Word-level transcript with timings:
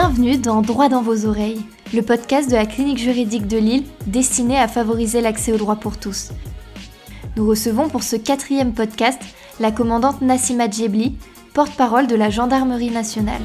Bienvenue 0.00 0.38
dans 0.38 0.62
Droit 0.62 0.88
dans 0.88 1.02
vos 1.02 1.26
oreilles, 1.26 1.60
le 1.92 2.02
podcast 2.02 2.48
de 2.48 2.54
la 2.54 2.66
clinique 2.66 2.98
juridique 2.98 3.48
de 3.48 3.58
Lille 3.58 3.82
destiné 4.06 4.56
à 4.56 4.68
favoriser 4.68 5.20
l'accès 5.20 5.52
au 5.52 5.56
droit 5.56 5.74
pour 5.74 5.96
tous. 5.96 6.30
Nous 7.36 7.44
recevons 7.44 7.88
pour 7.88 8.04
ce 8.04 8.14
quatrième 8.14 8.74
podcast 8.74 9.20
la 9.58 9.72
commandante 9.72 10.22
Nassima 10.22 10.70
Djebli, 10.70 11.16
porte-parole 11.52 12.06
de 12.06 12.14
la 12.14 12.30
Gendarmerie 12.30 12.92
nationale. 12.92 13.42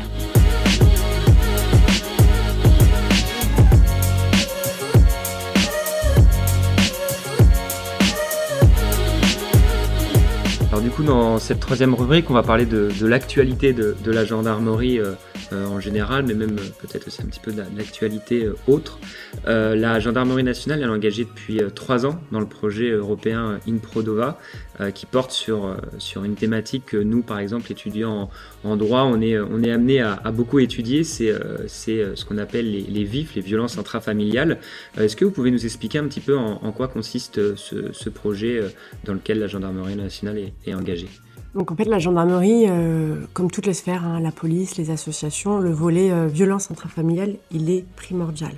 Alors 10.72 10.84
du 10.84 10.92
coup, 10.92 11.02
dans 11.02 11.40
cette 11.40 11.62
troisième 11.62 11.96
rubrique, 11.96 12.30
on 12.30 12.36
va 12.36 12.44
parler 12.44 12.68
de, 12.68 12.92
l'actualité 13.08 13.74
de, 13.74 13.96
la 14.06 14.24
gendarmerie. 14.24 15.00
Euh, 15.00 15.16
euh, 15.52 15.66
en 15.66 15.80
général, 15.80 16.26
mais 16.26 16.34
même 16.34 16.58
euh, 16.58 16.70
peut-être 16.80 17.08
aussi 17.08 17.22
un 17.22 17.26
petit 17.26 17.40
peu 17.40 17.52
de 17.52 17.64
l'actualité 17.76 18.46
euh, 18.46 18.56
autre. 18.68 19.00
la 19.46 20.00
gendarmerie 20.00 20.44
nationale 20.44 20.82
est 20.82 20.86
engagée 20.86 21.26
depuis 21.26 21.62
trois 21.74 22.06
ans 22.06 22.20
dans 22.32 22.40
le 22.40 22.46
projet 22.46 22.90
européen 22.90 23.60
InProdova, 23.68 24.40
qui 24.96 25.06
porte 25.06 25.32
sur, 25.32 25.78
sur 26.00 26.24
une 26.24 26.36
thématique 26.36 26.86
que 26.88 26.98
nous, 26.98 27.22
par 27.22 27.40
exemple, 27.40 27.72
étudiants 27.72 28.30
en, 28.64 28.76
droit, 28.76 29.04
on 29.04 29.22
est, 29.22 29.40
on 29.40 29.62
est 29.62 29.72
amené 29.72 30.02
à, 30.02 30.32
beaucoup 30.32 30.60
étudier, 30.60 31.04
c'est 31.04 31.34
ce 31.68 32.26
qu'on 32.26 32.38
appelle 32.38 32.72
les, 32.72 32.82
les, 32.82 33.04
VIF, 33.04 33.36
les 33.36 33.42
violences 33.42 33.78
intrafamiliales. 33.78 34.60
Est-ce 34.98 35.16
que 35.16 35.26
vous 35.26 35.32
pouvez 35.32 35.52
nous 35.52 35.66
expliquer 35.66 36.00
un 36.00 36.08
petit 36.08 36.22
peu 36.22 36.38
en, 36.38 36.72
quoi 36.72 36.88
consiste 36.88 37.56
ce, 37.56 38.10
projet 38.10 38.62
dans 39.06 39.14
lequel 39.14 39.40
la 39.40 39.48
gendarmerie 39.48 39.96
nationale 39.96 40.40
est 40.66 40.74
engagée? 40.74 41.10
Donc 41.56 41.72
en 41.72 41.76
fait, 41.76 41.86
la 41.86 42.00
gendarmerie, 42.00 42.66
euh, 42.68 43.26
comme 43.34 43.52
toutes 43.52 43.68
les 43.68 43.76
sphères, 43.76 44.04
hein, 44.04 44.20
la 44.20 44.32
police, 44.32 44.76
les 44.78 44.90
associations, 44.90 45.60
le 45.60 45.72
volet 45.72 46.12
euh, 46.12 46.26
violence 46.26 46.72
intrafamiliale, 46.72 47.36
il 47.52 47.70
est 47.70 47.86
primordial. 47.96 48.54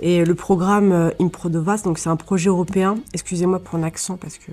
Et 0.00 0.24
le 0.24 0.34
programme 0.34 0.92
euh, 0.92 1.10
Improdovas, 1.20 1.82
donc 1.84 1.98
c'est 1.98 2.08
un 2.08 2.16
projet 2.16 2.48
européen. 2.48 2.96
Excusez-moi 3.12 3.58
pour 3.58 3.78
un 3.78 3.82
accent 3.82 4.16
parce 4.16 4.38
que 4.38 4.50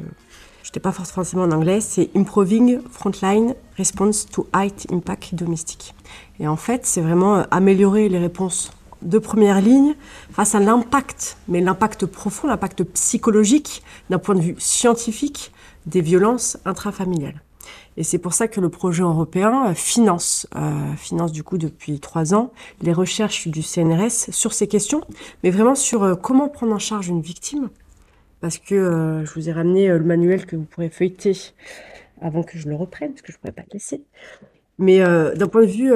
je 0.62 0.70
n'étais 0.70 0.82
pas 0.82 0.92
forcément 0.92 1.44
en 1.44 1.52
anglais. 1.52 1.80
C'est 1.80 2.10
Improving 2.16 2.82
Frontline 2.90 3.56
Response 3.78 4.26
to 4.26 4.46
High 4.54 4.74
Impact 4.92 5.36
Domestic. 5.36 5.96
Et 6.42 6.48
en 6.50 6.58
fait, 6.58 6.86
c'est 6.86 7.02
vraiment 7.02 7.46
améliorer 7.50 8.10
les 8.10 8.20
réponses 8.20 8.72
de 9.02 9.20
première 9.20 9.62
ligne 9.62 9.96
face 10.32 10.56
à 10.56 10.60
l'impact, 10.60 11.38
mais 11.48 11.62
l'impact 11.62 12.06
profond, 12.06 12.48
l'impact 12.48 12.84
psychologique 12.84 13.84
d'un 14.10 14.20
point 14.20 14.36
de 14.36 14.42
vue 14.42 14.56
scientifique 14.60 15.52
des 15.86 16.02
violences 16.02 16.58
intrafamiliales. 16.66 17.42
Et 17.98 18.04
c'est 18.04 18.18
pour 18.18 18.34
ça 18.34 18.48
que 18.48 18.60
le 18.60 18.70
projet 18.70 19.04
européen 19.04 19.70
euh, 19.70 19.74
finance, 19.74 20.48
euh, 20.56 20.94
finance 20.96 21.32
du 21.32 21.44
coup 21.44 21.58
depuis 21.58 22.00
trois 22.00 22.34
ans, 22.34 22.52
les 22.82 22.94
recherches 22.94 23.48
du 23.48 23.62
CNRS 23.62 24.32
sur 24.32 24.54
ces 24.54 24.68
questions, 24.68 25.02
mais 25.44 25.52
vraiment 25.52 25.76
sur 25.76 26.04
euh, 26.04 26.16
comment 26.16 26.50
prendre 26.50 26.74
en 26.74 26.80
charge 26.80 27.08
une 27.08 27.22
victime. 27.22 27.70
Parce 28.42 28.58
que 28.58 29.24
je 29.24 29.34
vous 29.36 29.48
ai 29.48 29.54
ramené 29.54 29.88
le 29.88 30.04
manuel 30.04 30.46
que 30.46 30.58
vous 30.58 30.66
pourrez 30.66 30.90
feuilleter 30.90 31.38
avant 32.20 32.44
que 32.44 32.58
je 32.58 32.68
le 32.68 32.76
reprenne, 32.76 33.12
parce 33.12 33.22
que 33.22 33.32
je 33.32 33.38
ne 33.38 33.40
pourrais 33.40 33.54
pas 33.54 33.62
le 33.62 33.72
laisser. 33.72 34.04
Mais 34.80 35.00
d'un 35.00 35.48
point 35.48 35.62
de 35.62 35.68
vue 35.68 35.94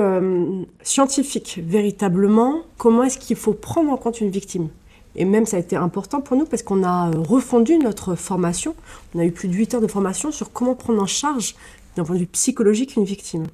scientifique, 0.81 1.59
véritablement, 1.61 2.61
comment 2.77 3.03
est-ce 3.03 3.17
qu'il 3.17 3.35
faut 3.35 3.52
prendre 3.52 3.91
en 3.91 3.97
compte 3.97 4.21
une 4.21 4.29
victime? 4.29 4.69
Et 5.17 5.25
même 5.25 5.45
ça 5.45 5.57
a 5.57 5.59
été 5.59 5.75
important 5.75 6.21
pour 6.21 6.37
nous 6.37 6.45
parce 6.45 6.63
qu'on 6.63 6.83
a 6.83 7.09
refondu 7.09 7.77
notre 7.77 8.15
formation. 8.15 8.75
On 9.15 9.19
a 9.19 9.25
eu 9.25 9.31
plus 9.31 9.47
de 9.47 9.53
8 9.53 9.75
heures 9.75 9.81
de 9.81 9.87
formation 9.87 10.31
sur 10.31 10.53
comment 10.53 10.75
prendre 10.75 11.01
en 11.01 11.07
charge 11.07 11.55
d'un 11.95 12.03
point 12.03 12.15
de 12.15 12.21
vue 12.21 12.27
psychologique 12.27 12.95
une 12.95 13.03
victime. 13.03 13.47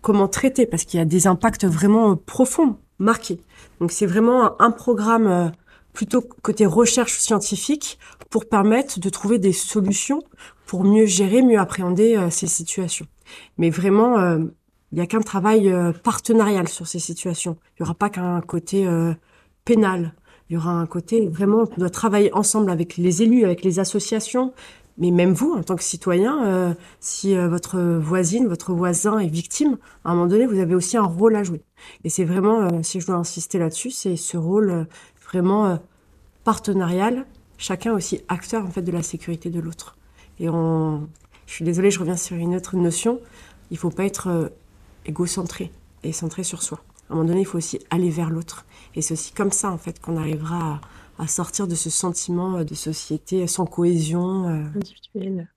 Comment 0.00 0.28
traiter, 0.28 0.64
parce 0.64 0.84
qu'il 0.84 0.98
y 0.98 1.02
a 1.02 1.06
des 1.06 1.26
impacts 1.26 1.66
vraiment 1.66 2.16
profonds, 2.16 2.78
marqués. 2.98 3.38
Donc 3.80 3.92
c'est 3.92 4.06
vraiment 4.06 4.60
un 4.60 4.70
programme 4.70 5.26
euh, 5.26 5.48
plutôt 5.92 6.22
côté 6.42 6.64
recherche 6.64 7.18
scientifique 7.18 7.98
pour 8.30 8.48
permettre 8.48 8.98
de 8.98 9.08
trouver 9.10 9.38
des 9.38 9.52
solutions 9.52 10.22
pour 10.64 10.84
mieux 10.84 11.04
gérer, 11.04 11.42
mieux 11.42 11.58
appréhender 11.58 12.16
euh, 12.16 12.30
ces 12.30 12.46
situations. 12.46 13.06
Mais 13.58 13.68
vraiment, 13.68 14.18
euh, 14.18 14.38
il 14.92 14.96
n'y 14.96 15.02
a 15.02 15.06
qu'un 15.06 15.20
travail 15.20 15.72
partenarial 16.02 16.66
sur 16.66 16.88
ces 16.88 16.98
situations. 16.98 17.56
Il 17.78 17.82
n'y 17.82 17.84
aura 17.84 17.94
pas 17.94 18.10
qu'un 18.10 18.40
côté 18.40 18.88
pénal. 19.64 20.14
Il 20.50 20.54
y 20.54 20.56
aura 20.56 20.72
un 20.72 20.86
côté 20.86 21.28
vraiment, 21.28 21.64
on 21.76 21.78
doit 21.80 21.90
travailler 21.90 22.34
ensemble 22.34 22.72
avec 22.72 22.96
les 22.96 23.22
élus, 23.22 23.44
avec 23.44 23.62
les 23.62 23.78
associations, 23.78 24.52
mais 24.98 25.12
même 25.12 25.32
vous, 25.32 25.52
en 25.52 25.62
tant 25.62 25.76
que 25.76 25.84
citoyen, 25.84 26.44
euh, 26.44 26.74
si 26.98 27.36
euh, 27.36 27.48
votre 27.48 27.80
voisine, 27.80 28.48
votre 28.48 28.72
voisin 28.72 29.20
est 29.20 29.28
victime, 29.28 29.78
à 30.04 30.10
un 30.10 30.14
moment 30.14 30.26
donné, 30.26 30.46
vous 30.46 30.58
avez 30.58 30.74
aussi 30.74 30.96
un 30.96 31.04
rôle 31.04 31.36
à 31.36 31.44
jouer. 31.44 31.62
Et 32.02 32.10
c'est 32.10 32.24
vraiment, 32.24 32.62
euh, 32.62 32.82
si 32.82 33.00
je 33.00 33.06
dois 33.06 33.14
insister 33.14 33.60
là-dessus, 33.60 33.92
c'est 33.92 34.16
ce 34.16 34.36
rôle 34.36 34.88
vraiment 35.24 35.78
partenarial, 36.42 37.26
chacun 37.56 37.92
aussi 37.92 38.20
acteur 38.26 38.66
en 38.66 38.70
fait 38.70 38.82
de 38.82 38.90
la 38.90 39.04
sécurité 39.04 39.50
de 39.50 39.60
l'autre. 39.60 39.96
Et 40.40 40.48
on, 40.48 41.08
je 41.46 41.54
suis 41.54 41.64
désolée, 41.64 41.92
je 41.92 42.00
reviens 42.00 42.16
sur 42.16 42.36
une 42.36 42.56
autre 42.56 42.74
notion. 42.74 43.20
Il 43.70 43.78
faut 43.78 43.90
pas 43.90 44.04
être 44.04 44.50
égocentré 45.06 45.70
et 46.02 46.10
centré 46.10 46.42
sur 46.42 46.64
soi. 46.64 46.80
À 47.10 47.12
un 47.12 47.16
moment 47.16 47.28
donné, 47.28 47.40
il 47.40 47.46
faut 47.46 47.58
aussi 47.58 47.80
aller 47.90 48.08
vers 48.08 48.30
l'autre. 48.30 48.64
Et 48.94 49.02
c'est 49.02 49.14
aussi 49.14 49.32
comme 49.32 49.50
ça 49.50 49.70
en 49.70 49.78
fait 49.78 50.00
qu'on 50.00 50.16
arrivera 50.16 50.80
à 51.20 51.26
sortir 51.26 51.68
de 51.68 51.74
ce 51.74 51.90
sentiment 51.90 52.58
euh, 52.58 52.64
de 52.64 52.74
société 52.74 53.46
sans 53.46 53.66
cohésion 53.66 54.48
euh, 54.48 54.80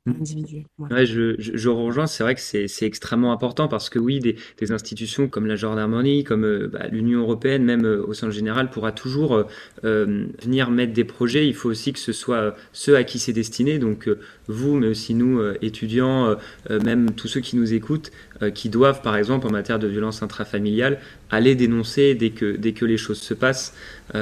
individuelle. 0.05 0.65
Ouais. 0.77 1.05
je, 1.05 1.35
je, 1.37 1.69
rejoins, 1.69 2.05
c'est 2.05 2.23
vrai 2.23 2.35
que 2.35 2.41
c'est 2.41 2.85
extrêmement 2.85 3.31
important 3.31 3.69
parce 3.69 3.89
que 3.89 3.97
oui, 3.97 4.19
des, 4.19 4.35
des 4.59 4.71
institutions 4.73 5.29
comme 5.29 5.45
la 5.45 5.55
gendarmerie, 5.55 6.25
comme 6.25 6.43
euh, 6.43 6.67
bah, 6.67 6.87
l'Union 6.91 7.21
européenne, 7.21 7.63
même 7.63 7.85
au 7.85 8.13
sens 8.13 8.31
général, 8.33 8.69
pourra 8.69 8.91
toujours 8.91 9.43
venir 9.83 10.71
mettre 10.71 10.93
des 10.93 11.03
projets. 11.03 11.47
Il 11.47 11.55
faut 11.55 11.69
aussi 11.69 11.93
que 11.93 11.99
ce 11.99 12.11
soit 12.11 12.55
ceux 12.73 12.95
à 12.95 13.03
qui 13.03 13.19
c'est 13.19 13.33
destiné, 13.33 13.79
donc 13.79 14.09
vous, 14.47 14.75
mais 14.75 14.87
aussi 14.87 15.13
nous, 15.13 15.41
étudiants, 15.61 16.35
même 16.69 17.11
tous 17.11 17.27
ceux 17.27 17.41
qui 17.41 17.55
nous 17.55 17.73
écoutent, 17.73 18.11
qui 18.53 18.69
doivent, 18.69 19.01
par 19.01 19.15
exemple, 19.15 19.47
en 19.47 19.51
matière 19.51 19.79
de 19.79 19.87
violence 19.87 20.23
intrafamiliale, 20.23 20.99
aller 21.29 21.55
dénoncer 21.55 22.15
dès 22.15 22.31
que, 22.31 22.55
dès 22.55 22.73
que 22.73 22.85
les 22.85 22.97
choses 22.97 23.19
se 23.19 23.33
passent. 23.33 23.73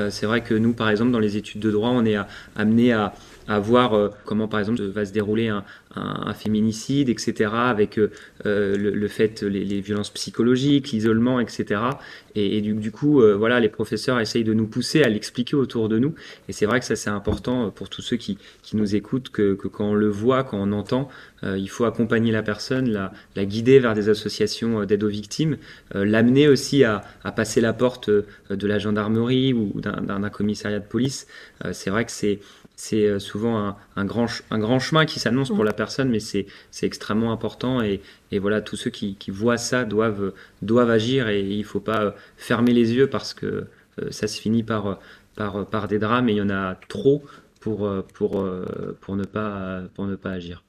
C'est 0.09 0.25
vrai 0.25 0.41
que 0.41 0.53
nous, 0.53 0.73
par 0.73 0.89
exemple, 0.89 1.11
dans 1.11 1.19
les 1.19 1.37
études 1.37 1.61
de 1.61 1.71
droit, 1.71 1.89
on 1.89 2.05
est 2.05 2.17
amené 2.55 2.93
à, 2.93 3.13
à 3.47 3.59
voir 3.59 3.93
euh, 3.93 4.09
comment 4.25 4.47
par 4.47 4.59
exemple 4.59 4.81
va 4.83 5.05
se 5.05 5.13
dérouler 5.13 5.47
un, 5.47 5.63
un, 5.95 6.33
féminicide, 6.33 7.09
etc., 7.09 7.49
avec 7.53 7.97
euh, 7.97 8.11
euh, 8.45 8.77
le, 8.77 9.07
fait, 9.07 9.41
les, 9.41 9.81
violences 9.81 10.09
psychologiques, 10.09 10.91
l'isolement, 10.91 11.39
etc. 11.39 11.81
Et, 12.35 12.61
du, 12.61 12.91
coup, 12.91 13.21
voilà, 13.37 13.59
les 13.59 13.67
professeurs 13.67 14.19
essayent 14.19 14.45
de 14.45 14.53
nous 14.53 14.67
pousser 14.67 15.03
à 15.03 15.09
l'expliquer 15.09 15.57
autour 15.57 15.89
de 15.89 15.99
nous. 15.99 16.13
Et 16.47 16.53
c'est 16.53 16.65
vrai 16.65 16.79
que 16.79 16.85
ça 16.85 16.95
c'est 16.95 17.09
important 17.09 17.71
pour 17.71 17.89
tous 17.89 18.01
ceux 18.01 18.15
qui, 18.15 18.37
qui 18.61 18.77
nous 18.77 18.95
écoutent, 18.95 19.29
que, 19.29 19.53
que, 19.53 19.67
quand 19.67 19.89
on 19.89 19.93
le 19.95 20.07
voit, 20.07 20.45
quand 20.45 20.57
on 20.57 20.71
entend, 20.71 21.09
il 21.43 21.69
faut 21.69 21.83
accompagner 21.83 22.31
la 22.31 22.41
personne, 22.43 22.89
la, 23.35 23.45
guider 23.45 23.79
vers 23.79 23.95
des 23.95 24.07
associations 24.07 24.85
d'aide 24.85 25.03
aux 25.03 25.09
victimes, 25.09 25.57
l'amener 25.93 26.47
aussi 26.47 26.85
à, 26.85 27.03
passer 27.35 27.59
la 27.59 27.73
porte 27.73 28.09
de 28.09 28.67
la 28.67 28.79
gendarmerie 28.79 29.51
ou 29.53 29.73
d'un 29.81 30.29
commissariat 30.29 30.79
de 30.79 30.87
police. 30.87 31.27
c'est 31.73 31.89
vrai 31.89 32.05
que 32.05 32.11
c'est 32.11 32.39
c'est 32.81 33.05
euh, 33.05 33.19
souvent 33.19 33.75
un, 33.95 34.05
grand, 34.05 34.25
un 34.49 34.57
grand 34.57 34.79
chemin 34.79 35.05
qui 35.05 35.19
s'annonce 35.19 35.49
pour 35.49 35.63
mm. 35.63 35.65
la 35.65 35.73
personne, 35.73 36.09
mais 36.09 36.19
c'est 36.19 36.47
extrêmement 36.81 37.31
important. 37.31 37.79
Et, 37.83 38.01
voilà, 38.39 38.59
tous 38.59 38.75
ceux 38.75 38.89
qui, 38.89 39.15
voient 39.27 39.59
ça 39.59 39.85
doivent, 39.85 40.33
doivent 40.63 40.89
agir 40.89 41.29
et 41.29 41.41
il 41.41 41.59
ne 41.59 41.63
faut 41.63 41.79
pas 41.79 42.01
euh, 42.01 42.11
fermer 42.37 42.73
les 42.73 42.93
yeux 42.93 43.05
parce 43.05 43.35
que 43.35 43.45
euh, 43.45 44.09
ça 44.09 44.27
se 44.27 44.41
finit 44.41 44.63
par, 44.63 44.99
par, 45.35 45.67
par 45.67 45.87
des 45.87 45.99
drames 45.99 46.27
et 46.29 46.31
il 46.31 46.37
y 46.37 46.41
en 46.41 46.49
a 46.49 46.73
trop 46.89 47.23
pour, 47.59 47.87
pour, 48.15 48.43
pour, 48.99 49.15
ne, 49.15 49.25
pas, 49.25 49.83
pour 49.93 50.07
ne 50.07 50.15
pas 50.15 50.31
agir. 50.31 50.63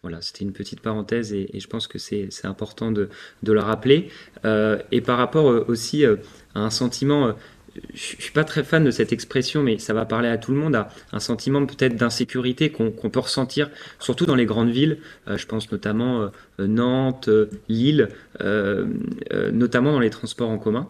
Voilà, 0.00 0.22
c'était 0.22 0.46
une 0.46 0.54
petite 0.54 0.80
parenthèse 0.80 1.34
et, 1.34 1.50
je 1.52 1.66
pense 1.66 1.86
que 1.86 1.98
c'est 1.98 2.30
important 2.44 2.92
de, 2.92 3.10
de, 3.42 3.52
le 3.52 3.60
rappeler. 3.60 4.08
et 4.44 5.00
par 5.02 5.18
rapport 5.18 5.68
aussi 5.68 6.06
à 6.06 6.16
un 6.54 6.70
sentiment 6.70 7.34
je 7.94 8.22
suis 8.22 8.32
pas 8.32 8.44
très 8.44 8.64
fan 8.64 8.84
de 8.84 8.90
cette 8.90 9.12
expression, 9.12 9.62
mais 9.62 9.78
ça 9.78 9.92
va 9.94 10.04
parler 10.04 10.28
à 10.28 10.38
tout 10.38 10.52
le 10.52 10.58
monde, 10.58 10.74
à 10.74 10.90
un 11.12 11.20
sentiment 11.20 11.64
peut-être 11.66 11.96
d'insécurité 11.96 12.70
qu'on 12.70 12.90
peut 12.90 13.20
ressentir, 13.20 13.70
surtout 13.98 14.26
dans 14.26 14.34
les 14.34 14.46
grandes 14.46 14.70
villes. 14.70 14.98
Euh, 15.28 15.36
je 15.36 15.46
pense 15.46 15.70
notamment 15.70 16.22
euh, 16.22 16.66
Nantes, 16.66 17.28
euh, 17.28 17.46
Lille, 17.68 18.08
notamment 19.52 19.92
dans 19.92 20.00
les 20.00 20.10
transports 20.10 20.50
en 20.50 20.58
commun. 20.58 20.88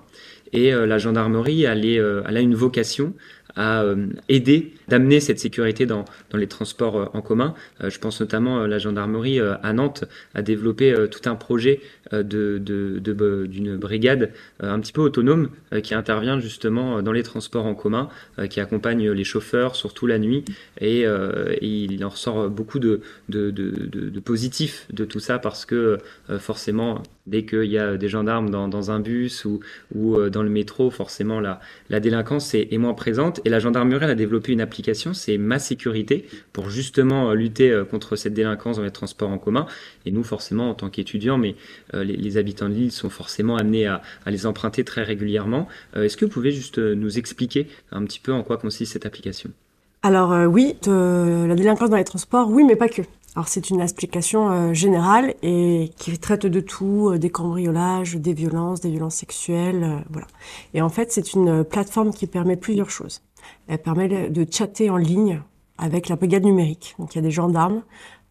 Et 0.52 0.72
la 0.72 0.96
gendarmerie, 0.96 1.64
elle 1.64 1.84
a 2.24 2.40
une 2.40 2.54
vocation 2.54 3.12
à 3.56 3.82
euh, 3.82 4.06
aider, 4.28 4.72
d'amener 4.88 5.20
cette 5.20 5.38
sécurité 5.38 5.86
dans, 5.86 6.04
les 6.34 6.46
transports 6.46 6.96
euh, 6.96 7.06
en 7.12 7.22
commun. 7.22 7.54
Euh, 7.82 7.90
je 7.90 7.98
pense 7.98 8.20
notamment 8.20 8.62
à 8.62 8.68
la 8.68 8.78
gendarmerie 8.78 9.40
à 9.40 9.72
Nantes 9.72 10.04
a 10.34 10.42
développé 10.42 10.94
tout 11.10 11.28
un 11.28 11.34
projet 11.34 11.80
de, 12.12 12.58
d'une 12.58 12.98
de, 13.00 13.46
d'une 13.46 13.76
brigade 13.76 14.32
un 14.60 14.78
petit 14.80 14.92
peu 14.92 15.00
autonome 15.02 15.50
qui 15.82 15.94
intervient 15.94 16.40
justement 16.40 17.02
dans 17.02 17.12
les 17.12 17.22
transports 17.22 17.66
en 17.66 17.74
commun, 17.74 18.08
qui 18.50 18.60
accompagne 18.60 19.10
les 19.10 19.24
chauffeurs, 19.24 19.76
surtout 19.76 20.06
la 20.06 20.18
nuit, 20.18 20.44
et, 20.80 21.04
il 21.60 22.04
en 22.04 22.08
ressort 22.08 22.48
beaucoup 22.48 22.78
de, 22.78 23.00
de, 23.28 24.20
positifs 24.20 24.86
de 24.92 25.04
tout 25.04 25.20
ça 25.20 25.38
parce 25.38 25.64
que 25.64 25.98
forcément 26.38 27.02
dès 27.26 27.44
qu'il 27.44 27.64
y 27.64 27.78
a 27.78 27.96
des 27.96 28.08
gendarmes 28.08 28.50
dans, 28.50 28.90
un 28.90 29.00
bus 29.00 29.44
ou, 29.44 29.60
ou, 29.94 30.28
dans 30.30 30.42
le 30.42 30.50
métro, 30.50 30.90
forcément 30.90 31.40
la, 31.40 31.60
la 31.90 32.00
délinquance 32.00 32.54
est, 32.54 32.78
moins 32.78 32.94
présente. 32.94 33.37
Et 33.44 33.48
la 33.50 33.58
gendarmerie 33.58 34.04
a 34.04 34.14
développé 34.14 34.52
une 34.52 34.60
application, 34.60 35.14
c'est 35.14 35.38
Ma 35.38 35.58
Sécurité, 35.58 36.26
pour 36.52 36.70
justement 36.70 37.32
lutter 37.32 37.82
contre 37.90 38.16
cette 38.16 38.34
délinquance 38.34 38.76
dans 38.76 38.82
les 38.82 38.90
transports 38.90 39.30
en 39.30 39.38
commun. 39.38 39.66
Et 40.06 40.10
nous, 40.10 40.24
forcément, 40.24 40.70
en 40.70 40.74
tant 40.74 40.90
qu'étudiants, 40.90 41.38
mais 41.38 41.54
les, 41.94 42.36
habitants 42.36 42.68
de 42.68 42.74
l'île 42.74 42.92
sont 42.92 43.10
forcément 43.10 43.56
amenés 43.56 43.86
à, 43.86 44.02
les 44.26 44.46
emprunter 44.46 44.84
très 44.84 45.02
régulièrement. 45.02 45.68
Est-ce 45.94 46.16
que 46.16 46.24
vous 46.24 46.30
pouvez 46.30 46.52
juste 46.52 46.78
nous 46.78 47.18
expliquer 47.18 47.68
un 47.92 48.04
petit 48.04 48.20
peu 48.20 48.32
en 48.32 48.42
quoi 48.42 48.58
consiste 48.58 48.92
cette 48.92 49.06
application? 49.06 49.50
Alors 50.02 50.32
euh, 50.32 50.46
oui, 50.46 50.76
la 50.86 51.54
délinquance 51.54 51.90
dans 51.90 51.96
les 51.96 52.04
transports, 52.04 52.50
oui, 52.50 52.64
mais 52.64 52.76
pas 52.76 52.88
que. 52.88 53.02
Alors 53.34 53.48
c'est 53.48 53.70
une 53.70 53.80
application 53.80 54.50
euh, 54.50 54.72
générale 54.72 55.34
et 55.42 55.90
qui 55.96 56.18
traite 56.18 56.46
de 56.46 56.60
tout, 56.60 57.10
euh, 57.10 57.18
des 57.18 57.30
cambriolages, 57.30 58.16
des 58.16 58.32
violences, 58.32 58.80
des 58.80 58.90
violences 58.90 59.16
sexuelles, 59.16 60.04
voilà. 60.10 60.26
Et 60.74 60.82
en 60.82 60.88
fait, 60.88 61.12
c'est 61.12 61.34
une 61.34 61.62
plateforme 61.64 62.12
qui 62.12 62.26
permet 62.26 62.56
plusieurs 62.56 62.90
choses. 62.90 63.22
Elle 63.68 63.78
permet 63.78 64.30
de 64.30 64.46
chatter 64.50 64.90
en 64.90 64.96
ligne 64.96 65.40
avec 65.78 66.08
la 66.08 66.16
brigade 66.16 66.44
numérique. 66.44 66.96
Donc 66.98 67.14
il 67.14 67.18
y 67.18 67.20
a 67.20 67.22
des 67.22 67.30
gendarmes 67.30 67.82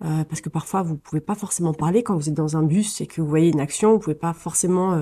euh, 0.06 0.24
parce 0.30 0.42
que 0.42 0.50
parfois 0.50 0.84
vous 0.84 0.96
pouvez 0.96 1.22
pas 1.22 1.34
forcément 1.34 1.74
parler 1.74 2.04
quand 2.04 2.16
vous 2.16 2.30
êtes 2.30 2.36
dans 2.36 2.56
un 2.56 2.62
bus 2.62 3.02
et 3.02 3.08
que 3.08 3.20
vous 3.20 3.28
voyez 3.28 3.50
une 3.50 3.60
action, 3.60 3.94
vous 3.94 4.00
pouvez 4.00 4.16
pas 4.16 4.34
forcément 4.34 4.94
euh, 4.94 5.02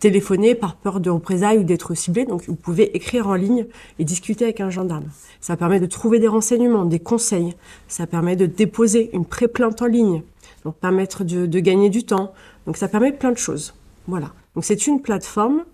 téléphoner 0.00 0.54
par 0.54 0.76
peur 0.76 1.00
de 1.00 1.08
représailles 1.08 1.58
ou 1.58 1.64
d'être 1.64 1.94
ciblé. 1.94 2.26
Donc 2.26 2.44
vous 2.46 2.54
pouvez 2.54 2.94
écrire 2.94 3.26
en 3.28 3.34
ligne 3.34 3.66
et 3.98 4.04
discuter 4.04 4.44
avec 4.44 4.60
un 4.60 4.68
gendarme. 4.68 5.06
Ça 5.40 5.56
permet 5.56 5.80
de 5.80 5.86
trouver 5.86 6.18
des 6.18 6.28
renseignements, 6.28 6.84
des 6.84 6.98
conseils. 6.98 7.54
Ça 7.88 8.06
permet 8.06 8.36
de 8.36 8.44
déposer 8.44 9.08
une 9.14 9.24
pré-plainte 9.24 9.80
en 9.80 9.86
ligne, 9.86 10.22
donc 10.64 10.76
permettre 10.76 11.24
de, 11.24 11.46
de, 11.46 11.60
gagner 11.60 11.88
du 11.88 12.04
temps. 12.04 12.34
Donc 12.66 12.76
ça 12.76 12.88
permet 12.88 13.12
plein 13.12 13.32
de 13.32 13.38
choses. 13.38 13.74
Voilà. 14.08 14.32
Donc 14.54 14.66
c'est 14.66 14.86
une 14.86 15.00
plateforme 15.00 15.64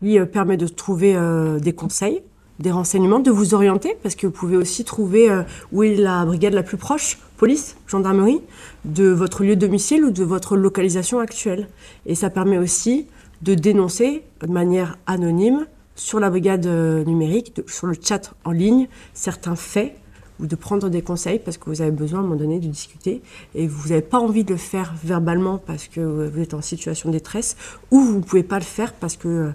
qui 0.00 0.18
euh, 0.18 0.26
permet 0.26 0.56
de 0.56 0.66
trouver 0.66 1.16
des 1.60 1.72
conseils 1.72 2.22
des 2.58 2.70
renseignements, 2.70 3.20
de 3.20 3.30
vous 3.30 3.54
orienter, 3.54 3.96
parce 4.02 4.14
que 4.14 4.26
vous 4.26 4.32
pouvez 4.32 4.56
aussi 4.56 4.84
trouver 4.84 5.30
euh, 5.30 5.42
où 5.72 5.82
est 5.82 5.94
la 5.94 6.24
brigade 6.24 6.54
la 6.54 6.62
plus 6.62 6.76
proche, 6.76 7.18
police, 7.38 7.76
gendarmerie, 7.86 8.42
de 8.84 9.08
votre 9.08 9.44
lieu 9.44 9.56
de 9.56 9.60
domicile 9.60 10.04
ou 10.04 10.10
de 10.10 10.24
votre 10.24 10.56
localisation 10.56 11.20
actuelle. 11.20 11.68
Et 12.04 12.14
ça 12.14 12.28
permet 12.28 12.58
aussi 12.58 13.06
de 13.40 13.54
dénoncer 13.54 14.24
de 14.42 14.52
manière 14.52 14.98
anonyme 15.06 15.66
sur 15.94 16.20
la 16.20 16.30
brigade 16.30 16.66
euh, 16.66 17.04
numérique, 17.04 17.60
sur 17.66 17.86
le 17.86 17.94
chat 18.00 18.34
en 18.44 18.50
ligne, 18.50 18.88
certains 19.14 19.56
faits 19.56 19.94
ou 20.40 20.46
de 20.46 20.54
prendre 20.54 20.88
des 20.88 21.02
conseils 21.02 21.40
parce 21.40 21.56
que 21.58 21.70
vous 21.70 21.80
avez 21.80 21.90
besoin 21.90 22.20
à 22.20 22.22
un 22.22 22.24
moment 22.26 22.36
donné 22.36 22.60
de 22.60 22.68
discuter 22.68 23.22
et 23.54 23.66
vous 23.66 23.88
n'avez 23.88 24.02
pas 24.02 24.18
envie 24.18 24.44
de 24.44 24.52
le 24.52 24.58
faire 24.58 24.94
verbalement 25.02 25.58
parce 25.58 25.88
que 25.88 26.00
vous 26.00 26.40
êtes 26.40 26.54
en 26.54 26.62
situation 26.62 27.08
de 27.08 27.14
détresse 27.14 27.56
ou 27.90 28.00
vous 28.00 28.16
ne 28.18 28.22
pouvez 28.22 28.44
pas 28.44 28.58
le 28.58 28.64
faire 28.64 28.92
parce 28.92 29.16
que 29.16 29.28
euh, 29.28 29.50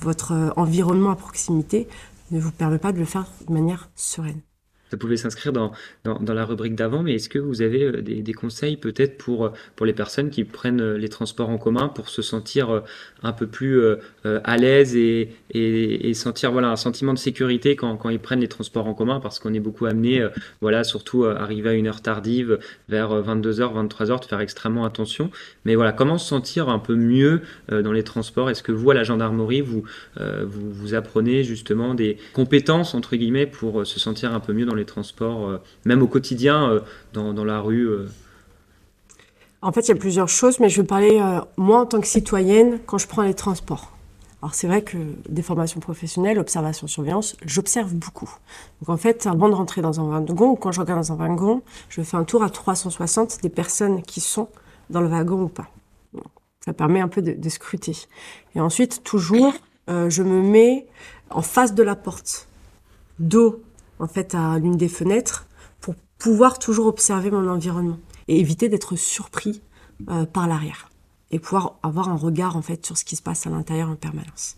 votre 0.00 0.52
environnement 0.56 1.10
à 1.10 1.16
proximité 1.16 1.88
ne 2.30 2.38
vous 2.38 2.52
permet 2.52 2.78
pas 2.78 2.92
de 2.92 2.98
le 2.98 3.04
faire 3.04 3.26
de 3.48 3.52
manière 3.52 3.90
sereine. 3.96 4.40
Ça 4.90 4.96
pouvait 4.96 5.16
s'inscrire 5.16 5.52
dans, 5.52 5.72
dans, 6.04 6.34
la 6.34 6.44
rubrique 6.44 6.74
d'avant, 6.74 7.02
mais 7.02 7.14
est-ce 7.14 7.28
que 7.28 7.38
vous 7.38 7.62
avez 7.62 7.82
euh, 7.82 8.02
des, 8.02 8.32
conseils 8.32 8.76
peut-être 8.76 9.18
pour, 9.18 9.46
euh, 9.46 9.50
pour 9.76 9.84
les 9.84 9.92
personnes 9.92 10.30
qui 10.30 10.44
prennent 10.44 10.80
euh, 10.80 10.96
les 10.96 11.08
transports 11.08 11.50
en 11.50 11.58
commun 11.58 11.88
pour 11.88 12.08
se 12.08 12.22
sentir 12.22 12.82
un 13.22 13.32
peu 13.32 13.46
plus 13.46 13.80
à 14.24 14.56
l'aise 14.56 14.96
et, 14.96 15.30
et, 15.52 16.14
sentir 16.14 16.52
voilà, 16.52 16.70
un 16.70 16.76
sentiment 16.76 17.12
de 17.12 17.18
sécurité 17.18 17.76
quand, 17.76 17.96
quand 17.96 18.08
ils 18.10 18.18
prennent 18.18 18.40
les 18.40 18.48
transports 18.48 18.86
en 18.86 18.94
commun? 18.94 19.20
Parce 19.20 19.38
qu'on 19.38 19.52
est 19.54 19.60
beaucoup 19.60 19.86
amené, 19.86 20.26
voilà, 20.60 20.84
surtout 20.84 21.24
arriver 21.24 21.70
à 21.70 21.72
une 21.74 21.86
heure 21.86 22.00
tardive, 22.00 22.58
vers 22.88 23.10
22h, 23.10 23.88
23h, 23.88 24.20
de 24.20 24.24
faire 24.24 24.40
extrêmement 24.40 24.84
attention. 24.84 25.30
Mais 25.64 25.74
voilà, 25.74 25.92
comment 25.92 26.18
se 26.18 26.28
sentir 26.28 26.68
un 26.68 26.78
peu 26.78 26.94
mieux 26.94 27.42
dans 27.70 27.92
les 27.92 28.04
transports? 28.04 28.50
Est-ce 28.50 28.62
que 28.62 28.72
vous, 28.72 28.90
à 28.90 28.94
la 28.94 29.04
gendarmerie, 29.04 29.60
vous, 29.60 29.84
vous, 30.16 30.70
vous 30.70 30.94
apprenez 30.94 31.44
justement 31.44 31.94
des 31.94 32.18
compétences, 32.32 32.94
entre 32.94 33.16
guillemets, 33.16 33.46
pour 33.46 33.86
se 33.86 34.00
sentir 34.00 34.32
un 34.34 34.40
peu 34.40 34.52
mieux 34.52 34.66
dans 34.66 34.74
les 34.74 34.77
transports, 34.84 35.46
euh, 35.46 35.60
même 35.84 36.02
au 36.02 36.06
quotidien, 36.06 36.70
euh, 36.70 36.80
dans, 37.12 37.44
la 37.44 37.60
rue 37.60 37.88
euh. 37.88 38.08
En 39.62 39.72
fait, 39.72 39.82
il 39.82 39.88
y 39.88 39.92
a 39.92 39.96
plusieurs 39.96 40.28
choses, 40.28 40.60
mais 40.60 40.68
je 40.68 40.80
vais 40.80 40.86
parler, 40.86 41.20
moi, 41.56 41.80
en 41.80 41.86
tant 41.86 42.00
que 42.00 42.06
citoyenne, 42.06 42.78
quand 42.86 42.98
je 42.98 43.08
prends 43.08 43.22
les 43.22 43.34
transports. 43.34 43.92
Alors 44.40 44.54
c'est 44.54 44.68
vrai 44.68 44.82
que 44.82 44.96
des 45.28 45.42
formations 45.42 45.80
professionnelles, 45.80 46.38
observation, 46.38 46.86
surveillance, 46.86 47.36
j'observe 47.44 47.92
beaucoup. 47.92 48.30
Donc 48.80 48.88
en 48.88 48.96
fait, 48.96 49.26
avant 49.26 49.48
de 49.48 49.54
rentrer 49.54 49.82
dans 49.82 49.98
un 49.98 50.04
wagon, 50.04 50.54
quand 50.54 50.70
je 50.70 50.80
regarde 50.80 51.00
dans 51.00 51.12
un 51.12 51.16
wagon, 51.16 51.62
je 51.88 52.02
fais 52.02 52.16
un 52.16 52.22
tour 52.22 52.44
à 52.44 52.50
360 52.50 53.42
des 53.42 53.48
personnes 53.48 54.00
qui 54.02 54.20
sont 54.20 54.48
dans 54.90 55.00
le 55.00 55.08
wagon 55.08 55.42
ou 55.42 55.48
pas. 55.48 55.68
Ça 56.64 56.72
permet 56.72 57.00
un 57.00 57.08
peu 57.08 57.20
de, 57.20 57.32
de 57.32 57.48
scruter. 57.48 57.96
Et 58.54 58.60
ensuite, 58.60 59.02
toujours, 59.02 59.54
je 59.88 60.22
me 60.22 60.40
mets 60.40 60.86
en 61.30 61.42
face 61.42 61.74
de 61.74 61.82
la 61.82 61.96
porte, 61.96 62.46
dos 63.18 63.60
en 63.98 64.06
fait 64.06 64.34
à 64.34 64.58
l'une 64.58 64.76
des 64.76 64.88
fenêtres 64.88 65.46
pour 65.80 65.94
pouvoir 66.18 66.58
toujours 66.58 66.86
observer 66.86 67.30
mon 67.30 67.48
environnement 67.48 67.98
et 68.26 68.40
éviter 68.40 68.68
d'être 68.68 68.96
surpris 68.96 69.62
euh, 70.08 70.26
par 70.26 70.46
l'arrière 70.46 70.90
et 71.30 71.38
pouvoir 71.38 71.78
avoir 71.82 72.08
un 72.08 72.16
regard 72.16 72.56
en 72.56 72.62
fait 72.62 72.84
sur 72.84 72.96
ce 72.96 73.04
qui 73.04 73.16
se 73.16 73.22
passe 73.22 73.46
à 73.46 73.50
l'intérieur 73.50 73.90
en 73.90 73.96
permanence. 73.96 74.56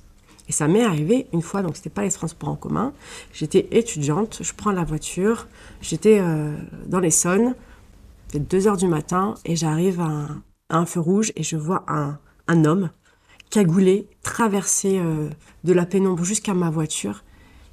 Et 0.49 0.53
ça 0.53 0.67
m'est 0.67 0.85
arrivé 0.85 1.29
une 1.33 1.43
fois, 1.43 1.63
donc 1.63 1.77
c'était 1.77 1.91
pas 1.91 2.03
les 2.03 2.11
transports 2.11 2.49
en 2.49 2.57
commun. 2.57 2.93
J'étais 3.33 3.69
étudiante, 3.71 4.39
je 4.43 4.53
prends 4.53 4.73
la 4.73 4.85
voiture, 4.85 5.47
j'étais 5.81 6.19
euh, 6.21 6.57
dans 6.87 6.99
les 6.99 7.11
Sonnes, 7.11 7.55
c'est 8.29 8.41
2 8.41 8.67
heures 8.67 8.77
du 8.77 8.89
matin, 8.89 9.35
et 9.45 9.55
j'arrive 9.55 10.01
à, 10.01 10.29
un 10.73 10.87
feu 10.87 11.01
rouge 11.01 11.33
et 11.35 11.43
je 11.43 11.57
vois 11.57 11.85
un, 11.89 12.19
un 12.47 12.65
homme 12.65 12.91
cagoulé 13.51 14.09
traverser 14.23 14.99
euh, 14.99 15.29
de 15.65 15.73
la 15.73 15.85
pénombre 15.85 16.25
jusqu'à 16.25 16.55
ma 16.55 16.71
voiture. 16.71 17.25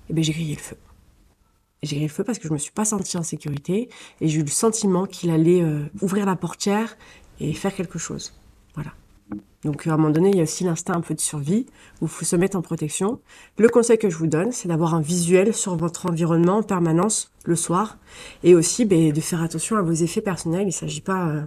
Et 0.10 0.14
bien 0.14 0.24
j'ai 0.24 0.34
grillé 0.34 0.56
le 0.56 0.62
feu. 0.62 0.78
J'ai 1.84 2.00
le 2.00 2.08
feu 2.08 2.24
parce 2.24 2.40
que 2.40 2.48
je 2.48 2.54
me 2.54 2.58
suis 2.58 2.72
pas 2.72 2.86
sentie 2.86 3.18
en 3.18 3.24
sécurité 3.24 3.90
et 4.20 4.28
j'ai 4.28 4.40
eu 4.40 4.44
le 4.44 4.50
sentiment 4.50 5.06
qu'il 5.06 5.30
allait 5.30 5.62
euh, 5.62 5.86
ouvrir 6.02 6.26
la 6.26 6.36
portière 6.36 6.98
et 7.40 7.54
faire 7.54 7.74
quelque 7.74 8.00
chose. 8.00 8.34
Voilà. 8.74 8.94
Donc 9.64 9.86
à 9.86 9.94
un 9.94 9.98
moment 9.98 10.10
donné, 10.10 10.30
il 10.32 10.38
y 10.38 10.40
a 10.40 10.44
aussi 10.44 10.64
l'instinct 10.64 10.96
un 10.96 11.02
peu 11.02 11.14
de 11.14 11.20
survie 11.20 11.68
où 12.02 12.06
il 12.06 12.08
faut 12.10 12.26
se 12.26 12.36
mettre 12.36 12.58
en 12.58 12.62
protection. 12.62 13.20
Le 13.58 13.70
conseil 13.70 14.00
que 14.00 14.10
je 14.10 14.18
vous 14.18 14.28
donne, 14.28 14.52
c'est 14.52 14.68
d'avoir 14.68 14.96
un 14.96 15.02
visuel 15.02 15.54
sur 15.54 15.76
votre 15.76 16.10
environnement 16.10 16.58
en 16.58 16.64
permanence 16.64 17.32
le 17.46 17.56
soir 17.56 17.98
et 18.44 18.56
aussi 18.56 18.86
ben, 18.86 19.12
de 19.12 19.22
faire 19.22 19.44
attention 19.44 19.78
à 19.78 19.82
vos 19.84 19.94
effets 19.94 20.22
personnels. 20.22 20.64
Il 20.64 20.68
ne 20.68 20.72
s'agit 20.72 21.02
pas, 21.02 21.28
euh, 21.28 21.42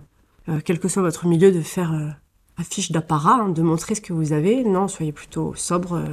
euh, 0.48 0.60
quel 0.64 0.78
que 0.78 0.86
soit 0.86 1.02
votre 1.02 1.26
milieu, 1.26 1.50
de 1.50 1.60
faire 1.60 2.16
affiche 2.56 2.92
d'apparat, 2.92 3.40
hein, 3.40 3.48
de 3.48 3.62
montrer 3.62 3.96
ce 3.96 4.00
que 4.00 4.12
vous 4.12 4.32
avez. 4.32 4.62
Non, 4.62 4.86
soyez 4.86 5.12
plutôt 5.12 5.54
sobre 5.56 6.04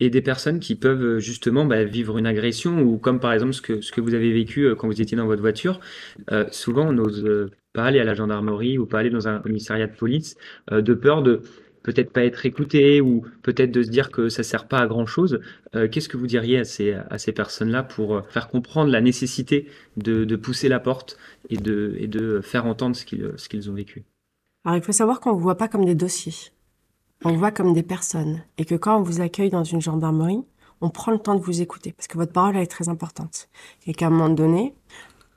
et 0.00 0.10
des 0.10 0.22
personnes 0.22 0.60
qui 0.60 0.74
peuvent 0.74 1.02
euh, 1.02 1.18
justement 1.18 1.64
bah, 1.64 1.84
vivre 1.84 2.18
une 2.18 2.26
agression 2.26 2.80
ou 2.82 2.98
comme 2.98 3.20
par 3.20 3.32
exemple 3.32 3.52
ce 3.52 3.62
que, 3.62 3.80
ce 3.80 3.92
que 3.92 4.00
vous 4.00 4.14
avez 4.14 4.32
vécu 4.32 4.66
euh, 4.66 4.74
quand 4.74 4.86
vous 4.86 5.00
étiez 5.00 5.16
dans 5.16 5.26
votre 5.26 5.40
voiture. 5.40 5.80
Euh, 6.32 6.46
souvent, 6.50 6.88
on 6.88 6.92
n'ose 6.92 7.50
pas 7.72 7.84
aller 7.84 8.00
à 8.00 8.04
la 8.04 8.14
gendarmerie 8.14 8.78
ou 8.78 8.86
pas 8.86 9.00
aller 9.00 9.10
dans 9.10 9.28
un 9.28 9.38
commissariat 9.38 9.86
de 9.86 9.94
police 9.94 10.36
de 10.70 10.94
peur 10.94 11.22
de 11.22 11.42
peut-être 11.82 12.10
pas 12.10 12.24
être 12.24 12.46
écouté 12.46 13.00
ou 13.00 13.24
peut-être 13.42 13.70
de 13.70 13.82
se 13.82 13.90
dire 13.90 14.10
que 14.10 14.28
ça 14.28 14.42
sert 14.42 14.66
pas 14.66 14.78
à 14.78 14.86
grand 14.86 15.04
chose. 15.04 15.40
Qu'est-ce 15.72 16.08
que 16.08 16.16
vous 16.16 16.26
diriez 16.26 16.58
à 16.58 16.64
ces, 16.64 16.94
à 16.94 17.18
ces 17.18 17.32
personnes-là 17.32 17.82
pour 17.82 18.26
faire 18.30 18.48
comprendre 18.48 18.90
la 18.90 19.02
nécessité 19.02 19.68
de, 19.98 20.24
de 20.24 20.36
pousser 20.36 20.70
la 20.70 20.80
porte 20.80 21.18
et 21.50 21.58
de, 21.58 21.94
et 21.98 22.06
de 22.06 22.40
faire 22.40 22.64
entendre 22.64 22.96
ce 22.96 23.04
qu'ils 23.04 23.34
qu'ils 23.48 23.70
ont 23.70 23.74
vécu? 23.74 24.04
Alors 24.64 24.78
il 24.78 24.82
faut 24.82 24.92
savoir 24.92 25.20
qu'on 25.20 25.36
ne 25.36 25.40
voit 25.40 25.58
pas 25.58 25.68
comme 25.68 25.84
des 25.84 25.94
dossiers 25.94 26.50
on 27.24 27.32
voit 27.32 27.50
comme 27.50 27.72
des 27.72 27.82
personnes 27.82 28.42
et 28.58 28.64
que 28.64 28.74
quand 28.74 28.98
on 28.98 29.02
vous 29.02 29.20
accueille 29.20 29.50
dans 29.50 29.64
une 29.64 29.80
gendarmerie, 29.80 30.44
on 30.80 30.90
prend 30.90 31.12
le 31.12 31.18
temps 31.18 31.34
de 31.34 31.40
vous 31.40 31.62
écouter 31.62 31.92
parce 31.92 32.06
que 32.06 32.18
votre 32.18 32.32
parole 32.32 32.56
est 32.56 32.66
très 32.66 32.88
importante 32.88 33.48
et 33.86 33.94
qu'à 33.94 34.06
un 34.06 34.10
moment 34.10 34.28
donné, 34.28 34.74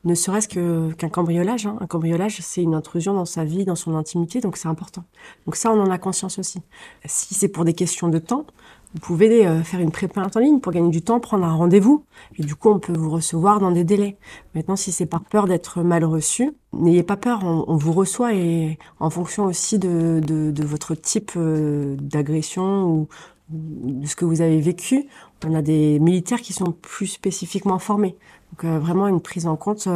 ne 0.05 0.15
serait-ce 0.15 0.48
qu'un 0.48 1.09
cambriolage, 1.09 1.65
hein, 1.65 1.77
un 1.81 1.88
cambriolage, 1.88 2.39
c'est 2.39 2.63
une 2.63 2.74
intrusion 2.74 3.13
dans 3.13 3.25
sa 3.25 3.43
vie, 3.43 3.65
dans 3.65 3.75
son 3.75 3.95
intimité, 3.95 4.39
donc 4.39 4.55
c'est 4.55 4.69
important. 4.69 5.03
Donc 5.45 5.55
ça, 5.57 5.71
on 5.71 5.79
en 5.79 5.89
a 5.91 5.98
conscience 5.98 6.39
aussi. 6.39 6.62
Si 7.05 7.33
c'est 7.33 7.50
pour 7.50 7.65
des 7.65 7.74
questions 7.74 8.07
de 8.07 8.19
temps, 8.19 8.45
vous 8.93 9.00
pouvez 9.01 9.46
euh, 9.46 9.63
faire 9.63 9.79
une 9.79 9.91
pré-plainte 9.91 10.36
en 10.36 10.39
ligne 10.39 10.60
pour 10.60 10.72
gagner 10.72 10.89
du 10.89 11.03
temps, 11.03 11.19
prendre 11.19 11.46
un 11.46 11.53
rendez-vous, 11.53 12.05
et 12.38 12.43
du 12.43 12.55
coup, 12.55 12.69
on 12.69 12.79
peut 12.79 12.93
vous 12.93 13.12
recevoir 13.12 13.60
dans 13.60 13.72
des 13.72 13.84
délais. 13.84 14.17
Maintenant, 14.55 14.75
si 14.75 14.91
c'est 14.91 15.05
par 15.05 15.24
peur 15.24 15.46
d'être 15.46 15.84
mal 15.84 16.03
reçu, 16.03 16.53
n'ayez 16.74 17.03
pas 17.03 17.15
peur, 17.15 17.43
on, 17.43 17.77
vous 17.77 17.93
reçoit 17.93 18.34
et 18.34 18.79
en 19.00 19.12
fonction 19.12 19.46
aussi 19.46 19.77
de, 19.77 20.19
de, 20.24 20.63
votre 20.65 20.96
type 20.96 21.34
euh, 21.36 21.96
d'agression 22.00 22.86
ou 22.86 23.08
de 23.50 24.08
ce 24.08 24.15
que 24.15 24.25
vous 24.25 24.41
avez 24.41 24.60
vécu, 24.60 25.05
on 25.46 25.53
a 25.53 25.62
des 25.62 26.00
militaires 26.00 26.41
qui 26.41 26.53
sont 26.53 26.72
plus 26.72 27.08
spécifiquement 27.08 27.79
formés. 27.79 28.15
Donc 28.51 28.65
euh, 28.65 28.79
vraiment 28.79 29.08
une 29.08 29.22
prise 29.22 29.46
en 29.46 29.55
compte 29.55 29.88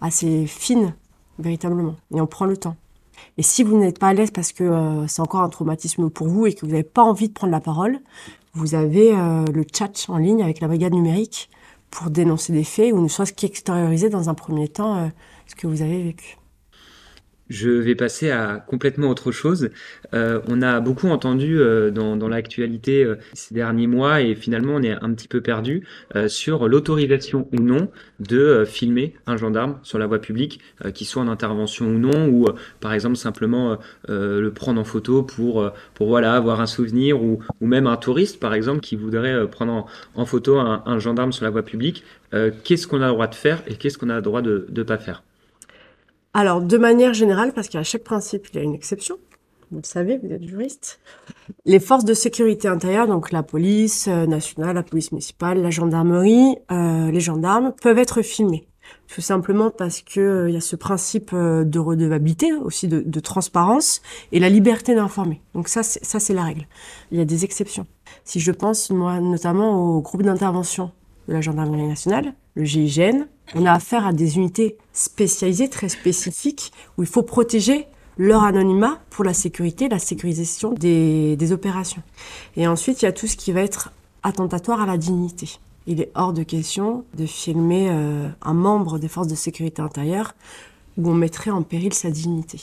assez 0.00 0.46
fine, 0.46 0.94
véritablement. 1.38 1.96
Et 2.14 2.20
on 2.20 2.26
prend 2.26 2.46
le 2.46 2.56
temps. 2.56 2.76
Et 3.36 3.42
si 3.42 3.62
vous 3.62 3.78
n'êtes 3.78 3.98
pas 3.98 4.08
à 4.08 4.14
l'aise 4.14 4.30
parce 4.30 4.52
que 4.52 4.64
euh, 4.64 5.06
c'est 5.06 5.22
encore 5.22 5.42
un 5.42 5.48
traumatisme 5.48 6.10
pour 6.10 6.28
vous 6.28 6.46
et 6.46 6.52
que 6.52 6.66
vous 6.66 6.72
n'avez 6.72 6.82
pas 6.82 7.02
envie 7.02 7.28
de 7.28 7.32
prendre 7.32 7.52
la 7.52 7.60
parole, 7.60 8.00
vous 8.54 8.74
avez 8.74 9.14
euh, 9.14 9.44
le 9.46 9.64
chat 9.72 10.06
en 10.08 10.18
ligne 10.18 10.42
avec 10.42 10.60
la 10.60 10.68
brigade 10.68 10.94
numérique 10.94 11.50
pour 11.90 12.10
dénoncer 12.10 12.52
des 12.52 12.64
faits 12.64 12.92
ou 12.92 13.00
ne 13.00 13.08
serait-ce 13.08 13.32
qu'extérioriser 13.32 14.10
dans 14.10 14.28
un 14.28 14.34
premier 14.34 14.68
temps 14.68 14.96
euh, 14.96 15.08
ce 15.46 15.54
que 15.54 15.66
vous 15.66 15.82
avez 15.82 16.02
vécu. 16.02 16.36
Je 17.48 17.70
vais 17.70 17.94
passer 17.94 18.30
à 18.30 18.62
complètement 18.66 19.08
autre 19.08 19.32
chose. 19.32 19.70
Euh, 20.12 20.40
on 20.48 20.60
a 20.60 20.80
beaucoup 20.80 21.08
entendu 21.08 21.58
euh, 21.58 21.90
dans, 21.90 22.16
dans 22.16 22.28
l'actualité 22.28 23.04
euh, 23.04 23.16
ces 23.32 23.54
derniers 23.54 23.86
mois 23.86 24.20
et 24.20 24.34
finalement 24.34 24.74
on 24.74 24.82
est 24.82 24.92
un 24.92 25.12
petit 25.14 25.28
peu 25.28 25.40
perdu 25.40 25.86
sur 26.26 26.68
l'autorisation 26.68 27.48
ou 27.52 27.60
non 27.62 27.90
de 28.20 28.64
filmer 28.66 29.14
un 29.26 29.36
gendarme 29.36 29.78
sur 29.82 29.98
la 29.98 30.06
voie 30.06 30.20
publique, 30.20 30.60
qu'il 30.94 31.06
soit 31.06 31.22
en 31.22 31.28
intervention 31.28 31.86
ou 31.86 31.98
non, 31.98 32.28
ou 32.28 32.46
par 32.80 32.92
exemple 32.92 33.16
simplement 33.16 33.78
le 34.08 34.48
prendre 34.50 34.80
en 34.80 34.84
photo 34.84 35.22
pour, 35.22 35.70
pour 35.94 36.08
voilà, 36.08 36.34
avoir 36.34 36.60
un 36.60 36.66
souvenir, 36.66 37.22
ou, 37.22 37.40
même 37.60 37.86
un 37.86 37.96
touriste 37.96 38.40
par 38.40 38.54
exemple 38.54 38.80
qui 38.80 38.96
voudrait 38.96 39.48
prendre 39.48 39.86
en, 40.14 40.26
photo 40.26 40.58
un, 40.58 40.82
un, 40.86 40.98
gendarme 40.98 41.32
sur 41.32 41.44
la 41.44 41.50
voie 41.50 41.64
publique. 41.64 42.04
qu'est-ce 42.64 42.86
qu'on 42.86 43.02
a 43.02 43.06
le 43.06 43.12
droit 43.12 43.26
de 43.26 43.34
faire 43.34 43.62
et 43.66 43.74
qu'est-ce 43.74 43.98
qu'on 43.98 44.10
a 44.10 44.16
le 44.16 44.22
droit 44.22 44.42
de 44.42 44.66
ne 44.74 44.82
pas 44.82 44.98
faire? 44.98 45.22
Alors, 46.38 46.60
de 46.60 46.78
manière 46.78 47.14
générale, 47.14 47.52
parce 47.52 47.68
qu'à 47.68 47.82
chaque 47.82 48.04
principe, 48.04 48.46
il 48.52 48.56
y 48.58 48.60
a 48.60 48.62
une 48.62 48.72
exception, 48.72 49.16
vous 49.72 49.78
le 49.78 49.84
savez, 49.84 50.20
vous 50.22 50.32
êtes 50.32 50.44
juriste, 50.44 51.00
les 51.64 51.80
forces 51.80 52.04
de 52.04 52.14
sécurité 52.14 52.68
intérieure, 52.68 53.08
donc 53.08 53.32
la 53.32 53.42
police 53.42 54.06
euh, 54.06 54.24
nationale, 54.24 54.76
la 54.76 54.84
police 54.84 55.10
municipale, 55.10 55.60
la 55.60 55.70
gendarmerie, 55.70 56.54
euh, 56.70 57.10
les 57.10 57.18
gendarmes, 57.18 57.74
peuvent 57.82 57.98
être 57.98 58.22
filmés. 58.22 58.68
Tout 59.12 59.20
simplement 59.20 59.72
parce 59.72 60.00
que 60.00 60.20
euh, 60.20 60.48
il 60.48 60.54
y 60.54 60.56
a 60.56 60.60
ce 60.60 60.76
principe 60.76 61.34
de 61.34 61.78
redevabilité, 61.80 62.52
aussi 62.52 62.86
de, 62.86 63.00
de 63.00 63.18
transparence, 63.20 64.00
et 64.30 64.38
la 64.38 64.48
liberté 64.48 64.94
d'informer. 64.94 65.42
Donc 65.54 65.66
ça, 65.66 65.82
ça 65.82 66.20
c'est 66.20 66.34
la 66.34 66.44
règle. 66.44 66.68
Il 67.10 67.18
y 67.18 67.20
a 67.20 67.24
des 67.24 67.44
exceptions. 67.44 67.88
Si 68.22 68.38
je 68.38 68.52
pense, 68.52 68.90
moi, 68.90 69.18
notamment 69.18 69.96
au 69.96 70.00
groupe 70.02 70.22
d'intervention 70.22 70.92
de 71.26 71.32
la 71.32 71.40
gendarmerie 71.40 71.88
nationale, 71.88 72.32
le 72.54 72.62
GIGN, 72.62 73.26
on 73.54 73.66
a 73.66 73.72
affaire 73.72 74.06
à 74.06 74.12
des 74.12 74.36
unités 74.36 74.76
spécialisées, 74.92 75.68
très 75.68 75.88
spécifiques, 75.88 76.72
où 76.96 77.02
il 77.02 77.08
faut 77.08 77.22
protéger 77.22 77.86
leur 78.18 78.42
anonymat 78.42 79.00
pour 79.10 79.24
la 79.24 79.32
sécurité, 79.32 79.88
la 79.88 80.00
sécurisation 80.00 80.72
des, 80.72 81.52
opérations. 81.52 82.02
Et 82.56 82.66
ensuite, 82.66 83.02
il 83.02 83.04
y 83.04 83.08
a 83.08 83.12
tout 83.12 83.26
ce 83.26 83.36
qui 83.36 83.52
va 83.52 83.60
être 83.62 83.92
attentatoire 84.22 84.80
à 84.80 84.86
la 84.86 84.98
dignité. 84.98 85.58
Il 85.86 86.00
est 86.00 86.10
hors 86.14 86.32
de 86.32 86.42
question 86.42 87.04
de 87.16 87.24
filmer 87.24 87.88
euh, 87.90 88.28
un 88.42 88.54
membre 88.54 88.98
des 88.98 89.08
forces 89.08 89.28
de 89.28 89.34
sécurité 89.34 89.80
intérieure 89.80 90.34
où 90.98 91.08
on 91.08 91.14
mettrait 91.14 91.50
en 91.50 91.62
péril 91.62 91.94
sa 91.94 92.10
dignité. 92.10 92.60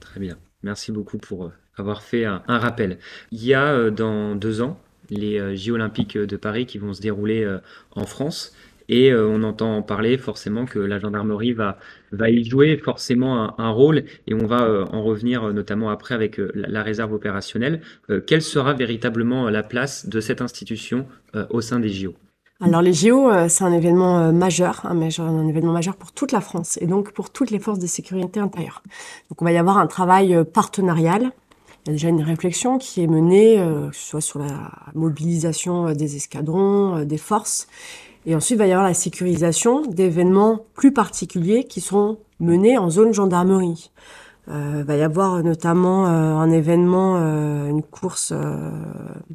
Très 0.00 0.20
bien. 0.20 0.38
Merci 0.62 0.92
beaucoup 0.92 1.18
pour 1.18 1.44
euh, 1.44 1.52
avoir 1.76 2.02
fait 2.02 2.24
un, 2.24 2.40
rappel. 2.46 2.98
Il 3.32 3.44
y 3.44 3.52
a 3.52 3.66
euh, 3.66 3.90
dans 3.90 4.34
deux 4.36 4.62
ans 4.62 4.78
les 5.10 5.54
Jeux 5.54 5.74
olympiques 5.74 6.16
de 6.16 6.36
Paris 6.38 6.64
qui 6.64 6.78
vont 6.78 6.94
se 6.94 7.02
dérouler 7.02 7.46
en 7.94 8.06
France. 8.06 8.54
Et 8.88 9.10
euh, 9.10 9.26
on 9.28 9.42
entend 9.42 9.82
parler 9.82 10.18
forcément 10.18 10.66
que 10.66 10.78
la 10.78 10.98
gendarmerie 10.98 11.52
va, 11.52 11.78
va 12.12 12.30
y 12.30 12.44
jouer 12.44 12.76
forcément 12.76 13.58
un, 13.58 13.70
rôle, 13.70 14.04
et 14.26 14.34
on 14.34 14.46
va 14.46 14.64
euh, 14.64 14.84
en 14.92 15.02
revenir 15.02 15.44
euh, 15.44 15.52
notamment 15.52 15.90
après 15.90 16.14
avec 16.14 16.40
la, 16.54 16.82
réserve 16.82 17.12
opérationnelle. 17.14 17.80
quelle 18.26 18.42
sera 18.42 18.74
véritablement 18.74 19.48
la 19.48 19.62
place 19.62 20.06
de 20.06 20.20
cette 20.20 20.42
institution 20.42 21.06
au 21.50 21.62
sein 21.62 21.80
des 21.80 21.88
JO 21.88 22.14
alors 22.60 22.82
les 22.82 22.92
JO, 22.92 23.30
c'est 23.48 23.64
un 23.64 23.72
événement 23.72 24.32
majeur, 24.32 24.82
un, 24.84 25.00
un, 25.00 25.48
événement 25.48 25.72
majeur 25.72 25.96
pour 25.96 26.12
toute 26.12 26.30
la 26.30 26.40
France 26.40 26.78
et 26.80 26.86
donc 26.86 27.12
pour 27.12 27.30
toutes 27.30 27.50
les 27.50 27.58
forces 27.58 27.80
de 27.80 27.86
sécurité 27.86 28.38
intérieure. 28.38 28.82
Donc 29.28 29.42
on 29.42 29.44
va 29.44 29.52
y 29.52 29.56
avoir 29.56 29.78
un 29.78 29.86
travail 29.86 30.38
partenarial. 30.52 31.32
Il 31.84 31.88
y 31.88 31.90
a 31.90 31.92
déjà 31.92 32.08
une 32.08 32.22
réflexion 32.22 32.78
qui 32.78 33.02
est 33.02 33.06
menée, 33.06 33.56
que 33.56 33.96
ce 33.96 34.08
soit 34.08 34.20
sur 34.20 34.38
la 34.38 34.70
mobilisation 34.94 35.92
des 35.92 36.16
escadrons, 36.16 37.04
des 37.04 37.18
forces, 37.18 37.66
et 38.26 38.34
ensuite, 38.34 38.56
il 38.56 38.58
va 38.58 38.66
y 38.66 38.72
avoir 38.72 38.86
la 38.86 38.94
sécurisation 38.94 39.82
d'événements 39.82 40.60
plus 40.74 40.92
particuliers 40.92 41.64
qui 41.64 41.80
seront 41.80 42.18
menés 42.40 42.78
en 42.78 42.90
zone 42.90 43.12
gendarmerie. 43.12 43.90
Euh, 44.48 44.78
il 44.80 44.84
va 44.84 44.96
y 44.96 45.02
avoir 45.02 45.42
notamment 45.42 46.06
euh, 46.06 46.34
un 46.34 46.50
événement, 46.50 47.16
euh, 47.16 47.68
une 47.68 47.82
course 47.82 48.32
euh, 48.32 48.70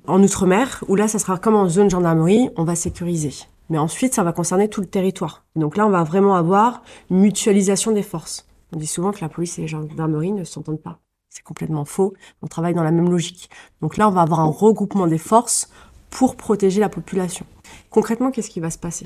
en 0.07 0.21
Outre-mer, 0.21 0.83
où 0.87 0.95
là, 0.95 1.07
ça 1.07 1.19
sera 1.19 1.37
comme 1.37 1.55
en 1.55 1.67
zone 1.67 1.89
gendarmerie, 1.89 2.49
on 2.57 2.63
va 2.63 2.75
sécuriser. 2.75 3.33
Mais 3.69 3.77
ensuite, 3.77 4.13
ça 4.13 4.23
va 4.23 4.33
concerner 4.33 4.69
tout 4.69 4.81
le 4.81 4.87
territoire. 4.87 5.45
Donc 5.55 5.77
là, 5.77 5.85
on 5.85 5.89
va 5.89 6.03
vraiment 6.03 6.35
avoir 6.35 6.81
une 7.09 7.19
mutualisation 7.19 7.91
des 7.91 8.03
forces. 8.03 8.47
On 8.73 8.77
dit 8.77 8.87
souvent 8.87 9.11
que 9.11 9.21
la 9.21 9.29
police 9.29 9.57
et 9.57 9.63
les 9.63 9.67
gendarmeries 9.67 10.31
ne 10.31 10.43
s'entendent 10.43 10.81
pas. 10.81 10.99
C'est 11.29 11.43
complètement 11.43 11.85
faux. 11.85 12.13
On 12.41 12.47
travaille 12.47 12.73
dans 12.73 12.83
la 12.83 12.91
même 12.91 13.09
logique. 13.09 13.49
Donc 13.81 13.97
là, 13.97 14.07
on 14.07 14.11
va 14.11 14.21
avoir 14.21 14.39
un 14.39 14.47
regroupement 14.47 15.05
des 15.05 15.19
forces 15.19 15.69
pour 16.09 16.35
protéger 16.35 16.79
la 16.79 16.89
population. 16.89 17.45
Concrètement, 17.89 18.31
qu'est-ce 18.31 18.49
qui 18.49 18.59
va 18.59 18.71
se 18.71 18.77
passer? 18.77 19.05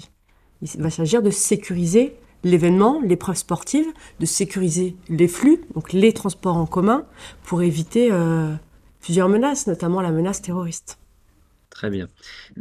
Il 0.62 0.82
va 0.82 0.90
s'agir 0.90 1.22
de 1.22 1.30
sécuriser 1.30 2.16
l'événement, 2.44 3.02
l'épreuve 3.02 3.36
sportive, 3.36 3.86
de 4.20 4.26
sécuriser 4.26 4.96
les 5.10 5.28
flux, 5.28 5.62
donc 5.74 5.94
les 5.94 6.14
transports 6.14 6.58
en 6.58 6.66
commun, 6.66 7.06
pour 7.44 7.62
éviter 7.62 8.10
euh, 8.12 8.54
plusieurs 9.02 9.30
menaces, 9.30 9.68
notamment 9.68 10.02
la 10.02 10.12
menace 10.12 10.42
terroriste. 10.42 10.98
Très 11.84 11.90
bien. 11.90 12.08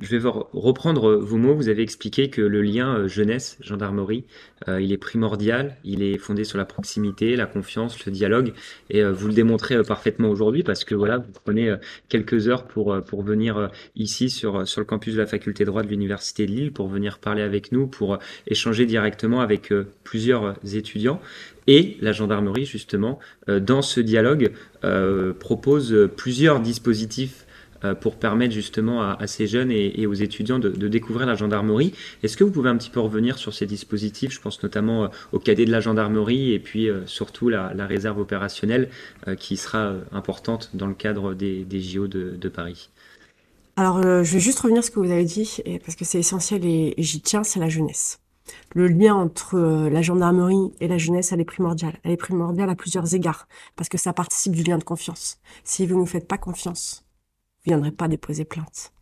Je 0.00 0.16
vais 0.16 0.28
reprendre 0.28 1.14
vos 1.14 1.36
mots. 1.36 1.54
Vous 1.54 1.68
avez 1.68 1.84
expliqué 1.84 2.28
que 2.28 2.42
le 2.42 2.60
lien 2.60 2.96
euh, 2.96 3.06
jeunesse-gendarmerie, 3.06 4.24
euh, 4.66 4.80
il 4.80 4.90
est 4.90 4.98
primordial, 4.98 5.76
il 5.84 6.02
est 6.02 6.18
fondé 6.18 6.42
sur 6.42 6.58
la 6.58 6.64
proximité, 6.64 7.36
la 7.36 7.46
confiance, 7.46 8.04
le 8.04 8.10
dialogue, 8.10 8.52
et 8.90 9.00
euh, 9.00 9.12
vous 9.12 9.28
le 9.28 9.32
démontrez 9.32 9.80
parfaitement 9.84 10.28
aujourd'hui 10.28 10.64
parce 10.64 10.82
que 10.82 10.96
voilà, 10.96 11.18
vous 11.18 11.30
prenez 11.44 11.72
quelques 12.08 12.48
heures 12.48 12.66
pour, 12.66 13.00
pour 13.04 13.22
venir 13.22 13.70
ici 13.94 14.28
sur, 14.28 14.66
sur 14.66 14.80
le 14.80 14.86
campus 14.86 15.14
de 15.14 15.20
la 15.20 15.26
faculté 15.26 15.62
de 15.62 15.70
droit 15.70 15.84
de 15.84 15.88
l'Université 15.88 16.44
de 16.44 16.50
Lille 16.50 16.72
pour 16.72 16.88
venir 16.88 17.20
parler 17.20 17.42
avec 17.42 17.70
nous, 17.70 17.86
pour 17.86 18.18
échanger 18.48 18.86
directement 18.86 19.40
avec 19.40 19.72
plusieurs 20.02 20.56
étudiants. 20.74 21.20
Et 21.68 21.96
la 22.00 22.10
gendarmerie, 22.10 22.64
justement, 22.64 23.20
dans 23.46 23.82
ce 23.82 24.00
dialogue, 24.00 24.50
propose 25.38 26.10
plusieurs 26.16 26.58
dispositifs 26.58 27.42
euh, 27.42 27.51
pour 28.00 28.16
permettre 28.16 28.54
justement 28.54 29.02
à, 29.02 29.26
ces 29.26 29.46
jeunes 29.46 29.70
et, 29.70 30.06
aux 30.06 30.14
étudiants 30.14 30.58
de, 30.58 30.88
découvrir 30.88 31.26
la 31.26 31.34
gendarmerie. 31.34 31.92
Est-ce 32.22 32.36
que 32.36 32.44
vous 32.44 32.50
pouvez 32.50 32.68
un 32.68 32.76
petit 32.76 32.90
peu 32.90 33.00
revenir 33.00 33.38
sur 33.38 33.54
ces 33.54 33.66
dispositifs? 33.66 34.32
Je 34.32 34.40
pense 34.40 34.62
notamment 34.62 35.04
euh, 35.04 35.08
au 35.32 35.38
cadet 35.38 35.64
de 35.64 35.70
la 35.70 35.80
gendarmerie 35.80 36.52
et 36.52 36.58
puis 36.58 36.88
euh, 36.88 37.06
surtout 37.06 37.48
la, 37.48 37.72
réserve 37.86 38.18
opérationnelle 38.20 38.88
qui 39.38 39.56
sera 39.56 39.94
importante 40.12 40.70
dans 40.74 40.86
le 40.86 40.94
cadre 40.94 41.34
des, 41.34 41.66
JO 41.80 42.06
de, 42.06 42.48
Paris. 42.48 42.90
Alors, 43.76 44.00
je 44.02 44.32
vais 44.32 44.40
juste 44.40 44.60
revenir 44.60 44.84
sur 44.84 44.92
ce 44.92 44.94
que 44.94 45.04
vous 45.04 45.10
avez 45.10 45.24
dit, 45.24 45.58
parce 45.84 45.96
que 45.96 46.04
c'est 46.04 46.20
essentiel 46.20 46.64
et, 46.64 46.94
j'y 46.98 47.20
tiens, 47.20 47.42
c'est 47.42 47.58
la 47.58 47.68
jeunesse. 47.68 48.20
Le 48.74 48.86
lien 48.86 49.14
entre 49.14 49.58
la 49.88 50.00
gendarmerie 50.00 50.72
et 50.80 50.86
la 50.86 50.96
jeunesse, 50.98 51.32
elle 51.32 51.40
est 51.40 51.44
primordiale. 51.44 51.98
Elle 52.04 52.12
est 52.12 52.16
primordiale 52.16 52.70
à 52.70 52.76
plusieurs 52.76 53.14
égards, 53.14 53.48
parce 53.74 53.88
que 53.88 53.98
ça 53.98 54.12
participe 54.12 54.54
du 54.54 54.62
lien 54.62 54.78
de 54.78 54.84
confiance. 54.84 55.38
Si 55.64 55.86
vous 55.86 55.96
ne 55.96 56.00
nous 56.00 56.06
faites 56.06 56.28
pas 56.28 56.38
confiance, 56.38 57.04
viendrez 57.64 57.90
pas 57.90 58.08
déposer 58.08 58.44
plainte. 58.44 58.92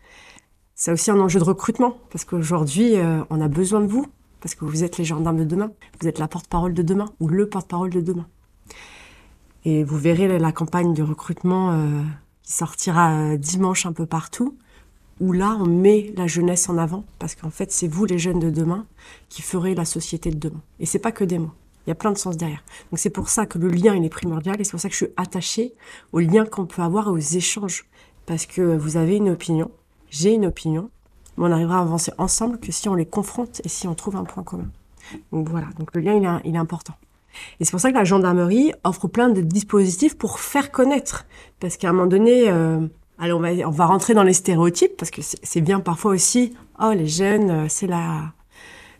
C'est 0.74 0.92
aussi 0.92 1.10
un 1.10 1.20
enjeu 1.20 1.38
de 1.38 1.44
recrutement, 1.44 1.98
parce 2.10 2.24
qu'aujourd'hui, 2.24 2.96
euh, 2.96 3.22
on 3.30 3.40
a 3.40 3.48
besoin 3.48 3.80
de 3.80 3.86
vous, 3.86 4.06
parce 4.40 4.54
que 4.54 4.64
vous 4.64 4.82
êtes 4.82 4.96
les 4.96 5.04
gendarmes 5.04 5.38
de 5.38 5.44
demain, 5.44 5.72
vous 6.00 6.08
êtes 6.08 6.18
la 6.18 6.28
porte-parole 6.28 6.72
de 6.72 6.82
demain, 6.82 7.06
ou 7.20 7.28
le 7.28 7.48
porte-parole 7.48 7.90
de 7.90 8.00
demain. 8.00 8.26
Et 9.64 9.84
vous 9.84 9.98
verrez 9.98 10.38
la 10.38 10.52
campagne 10.52 10.94
de 10.94 11.02
recrutement 11.02 11.72
euh, 11.72 12.02
qui 12.42 12.52
sortira 12.52 13.12
euh, 13.12 13.36
dimanche 13.36 13.84
un 13.84 13.92
peu 13.92 14.06
partout, 14.06 14.56
où 15.20 15.32
là, 15.32 15.58
on 15.60 15.66
met 15.66 16.14
la 16.16 16.26
jeunesse 16.26 16.70
en 16.70 16.78
avant, 16.78 17.04
parce 17.18 17.34
qu'en 17.34 17.50
fait, 17.50 17.70
c'est 17.72 17.88
vous, 17.88 18.06
les 18.06 18.18
jeunes 18.18 18.40
de 18.40 18.48
demain, 18.48 18.86
qui 19.28 19.42
ferez 19.42 19.74
la 19.74 19.84
société 19.84 20.30
de 20.30 20.38
demain. 20.38 20.62
Et 20.78 20.86
c'est 20.86 20.98
pas 20.98 21.12
que 21.12 21.24
des 21.24 21.38
mots. 21.38 21.52
Il 21.86 21.90
y 21.90 21.92
a 21.92 21.94
plein 21.94 22.12
de 22.12 22.18
sens 22.18 22.38
derrière. 22.38 22.62
Donc 22.90 22.98
c'est 22.98 23.10
pour 23.10 23.28
ça 23.28 23.44
que 23.44 23.58
le 23.58 23.68
lien, 23.68 23.94
il 23.94 24.04
est 24.04 24.10
primordial, 24.10 24.58
et 24.58 24.64
c'est 24.64 24.70
pour 24.70 24.80
ça 24.80 24.88
que 24.88 24.94
je 24.94 25.04
suis 25.04 25.14
attachée 25.18 25.74
aux 26.12 26.20
liens 26.20 26.46
qu'on 26.46 26.64
peut 26.64 26.80
avoir 26.80 27.08
aux 27.08 27.18
échanges 27.18 27.89
parce 28.30 28.46
que 28.46 28.76
vous 28.76 28.96
avez 28.96 29.16
une 29.16 29.30
opinion, 29.30 29.72
j'ai 30.08 30.32
une 30.32 30.46
opinion, 30.46 30.88
mais 31.36 31.48
on 31.48 31.50
arrivera 31.50 31.78
à 31.78 31.80
avancer 31.80 32.12
ensemble 32.16 32.60
que 32.60 32.70
si 32.70 32.88
on 32.88 32.94
les 32.94 33.04
confronte 33.04 33.60
et 33.64 33.68
si 33.68 33.88
on 33.88 33.96
trouve 33.96 34.14
un 34.14 34.22
point 34.22 34.44
commun. 34.44 34.68
Donc 35.32 35.48
voilà, 35.48 35.66
donc 35.80 35.92
le 35.96 36.00
lien 36.00 36.40
il 36.44 36.54
est, 36.54 36.58
important. 36.58 36.94
Et 37.58 37.64
c'est 37.64 37.72
pour 37.72 37.80
ça 37.80 37.90
que 37.90 37.96
la 37.96 38.04
gendarmerie 38.04 38.72
offre 38.84 39.08
plein 39.08 39.30
de 39.30 39.40
dispositifs 39.40 40.16
pour 40.16 40.38
faire 40.38 40.70
connaître, 40.70 41.26
parce 41.58 41.76
qu'à 41.76 41.88
un 41.88 41.92
moment 41.92 42.06
donné, 42.06 42.48
euh, 42.48 42.86
allez, 43.18 43.32
on 43.32 43.40
va, 43.40 43.48
on 43.66 43.70
va 43.70 43.86
rentrer 43.86 44.14
dans 44.14 44.22
les 44.22 44.32
stéréotypes, 44.32 44.96
parce 44.96 45.10
que 45.10 45.22
c'est 45.22 45.60
bien 45.60 45.80
parfois 45.80 46.12
aussi, 46.12 46.54
oh 46.80 46.92
les 46.92 47.08
jeunes, 47.08 47.50
euh, 47.50 47.66
c'est 47.68 47.88
la 47.88 48.32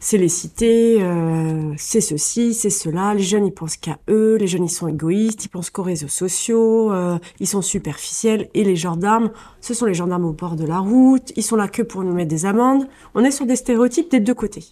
c'est 0.02 0.16
les 0.16 0.30
cités, 0.30 0.97
euh, 1.02 1.75
c'est 1.76 2.00
ceci, 2.00 2.54
c'est 2.54 2.71
cela. 2.71 3.12
Les 3.12 3.23
jeunes, 3.23 3.47
ils 3.47 3.52
pensent 3.52 3.76
qu'à 3.76 3.99
eux, 4.09 4.37
les 4.37 4.47
jeunes, 4.47 4.64
ils 4.64 4.71
sont 4.71 4.88
égoïstes, 4.88 5.45
ils 5.45 5.49
pensent 5.49 5.69
qu'aux 5.69 5.83
réseaux 5.83 6.09
sociaux, 6.09 6.90
euh, 6.90 7.19
ils 7.38 7.47
sont 7.47 7.61
superficiels. 7.61 8.49
Et 8.54 8.64
les 8.64 8.76
gendarmes, 8.76 9.30
ce 9.61 9.75
sont 9.75 9.85
les 9.85 9.92
gendarmes 9.92 10.25
au 10.25 10.33
bord 10.33 10.57
de 10.57 10.64
la 10.64 10.78
route, 10.78 11.33
ils 11.37 11.42
sont 11.42 11.57
là 11.57 11.69
que 11.69 11.83
pour 11.83 12.02
nous 12.02 12.14
mettre 12.14 12.30
des 12.30 12.47
amendes. 12.47 12.88
On 13.14 13.23
est 13.25 13.30
sur 13.30 13.45
des 13.45 13.57
stéréotypes 13.57 14.11
des 14.11 14.21
deux 14.21 14.35
côtés. 14.35 14.64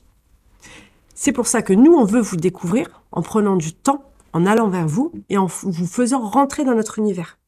C'est 1.14 1.32
pour 1.32 1.46
ça 1.46 1.60
que 1.60 1.74
nous, 1.74 1.92
on 1.92 2.04
veut 2.04 2.20
vous 2.22 2.36
découvrir 2.36 3.02
en 3.12 3.20
prenant 3.20 3.56
du 3.56 3.74
temps, 3.74 4.10
en 4.32 4.46
allant 4.46 4.68
vers 4.68 4.88
vous 4.88 5.12
et 5.28 5.36
en 5.36 5.46
vous 5.46 5.86
faisant 5.86 6.26
rentrer 6.26 6.64
dans 6.64 6.74
notre 6.74 6.98
univers 6.98 7.38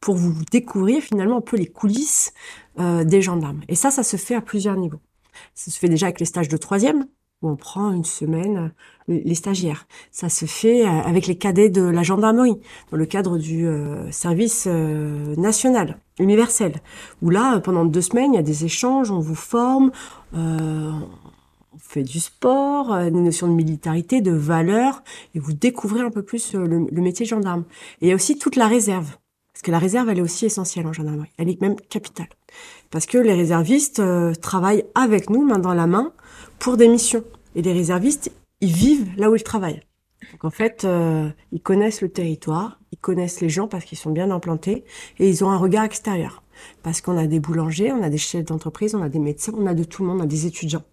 pour 0.00 0.16
vous 0.16 0.34
découvrir 0.50 1.02
finalement 1.02 1.38
un 1.38 1.42
peu 1.42 1.56
les 1.56 1.66
coulisses 1.66 2.32
euh, 2.80 3.04
des 3.04 3.22
gendarmes. 3.22 3.60
Et 3.68 3.74
ça, 3.74 3.90
ça 3.90 4.02
se 4.02 4.16
fait 4.16 4.34
à 4.34 4.40
plusieurs 4.40 4.76
niveaux. 4.76 5.00
Ça 5.54 5.70
se 5.70 5.78
fait 5.78 5.88
déjà 5.88 6.06
avec 6.06 6.20
les 6.20 6.26
stages 6.26 6.48
de 6.48 6.56
troisième, 6.56 7.06
où 7.42 7.48
on 7.48 7.56
prend 7.56 7.92
une 7.92 8.04
semaine 8.04 8.72
les 9.08 9.34
stagiaires. 9.34 9.86
Ça 10.10 10.28
se 10.28 10.44
fait 10.44 10.84
avec 10.84 11.26
les 11.26 11.36
cadets 11.36 11.70
de 11.70 11.82
la 11.82 12.02
gendarmerie, 12.02 12.58
dans 12.90 12.96
le 12.96 13.06
cadre 13.06 13.38
du 13.38 13.66
service 14.10 14.66
national, 14.66 15.98
universel, 16.18 16.74
où 17.22 17.30
là, 17.30 17.60
pendant 17.60 17.84
deux 17.84 18.02
semaines, 18.02 18.34
il 18.34 18.36
y 18.36 18.40
a 18.40 18.42
des 18.42 18.64
échanges, 18.64 19.10
on 19.10 19.20
vous 19.20 19.34
forme, 19.34 19.92
on 20.34 21.00
fait 21.78 22.02
du 22.02 22.20
sport, 22.20 22.96
des 22.98 23.10
notions 23.10 23.48
de 23.48 23.54
militarité, 23.54 24.20
de 24.20 24.32
valeur, 24.32 25.02
et 25.34 25.38
vous 25.38 25.52
découvrez 25.52 26.00
un 26.00 26.10
peu 26.10 26.22
plus 26.22 26.52
le, 26.54 26.66
le 26.66 27.00
métier 27.00 27.24
de 27.24 27.30
gendarme. 27.30 27.64
Et 28.00 28.06
il 28.06 28.08
y 28.08 28.12
a 28.12 28.14
aussi 28.14 28.36
toute 28.38 28.56
la 28.56 28.66
réserve. 28.66 29.16
Parce 29.58 29.66
que 29.66 29.70
la 29.72 29.80
réserve, 29.80 30.08
elle 30.08 30.18
est 30.18 30.22
aussi 30.22 30.46
essentielle 30.46 30.86
en 30.86 30.92
gendarmerie. 30.92 31.32
Elle 31.36 31.48
est 31.48 31.60
même 31.60 31.74
capitale. 31.74 32.28
Parce 32.92 33.06
que 33.06 33.18
les 33.18 33.34
réservistes 33.34 33.98
euh, 33.98 34.32
travaillent 34.32 34.84
avec 34.94 35.30
nous, 35.30 35.44
main 35.44 35.58
dans 35.58 35.74
la 35.74 35.88
main, 35.88 36.12
pour 36.60 36.76
des 36.76 36.86
missions. 36.86 37.24
Et 37.56 37.62
les 37.62 37.72
réservistes, 37.72 38.30
ils 38.60 38.70
vivent 38.70 39.10
là 39.16 39.28
où 39.28 39.34
ils 39.34 39.42
travaillent. 39.42 39.82
Donc 40.30 40.44
en 40.44 40.50
fait, 40.50 40.84
euh, 40.84 41.28
ils 41.50 41.60
connaissent 41.60 42.02
le 42.02 42.08
territoire, 42.08 42.78
ils 42.92 42.98
connaissent 42.98 43.40
les 43.40 43.48
gens 43.48 43.66
parce 43.66 43.84
qu'ils 43.84 43.98
sont 43.98 44.12
bien 44.12 44.30
implantés, 44.30 44.84
et 45.18 45.28
ils 45.28 45.42
ont 45.42 45.50
un 45.50 45.56
regard 45.56 45.82
extérieur. 45.82 46.44
Parce 46.84 47.00
qu'on 47.00 47.18
a 47.18 47.26
des 47.26 47.40
boulangers, 47.40 47.90
on 47.90 48.04
a 48.04 48.10
des 48.10 48.16
chefs 48.16 48.44
d'entreprise, 48.44 48.94
on 48.94 49.02
a 49.02 49.08
des 49.08 49.18
médecins, 49.18 49.54
on 49.56 49.66
a 49.66 49.74
de 49.74 49.82
tout 49.82 50.02
le 50.02 50.08
monde, 50.08 50.20
on 50.20 50.22
a 50.22 50.28
des 50.28 50.46
étudiants. 50.46 50.84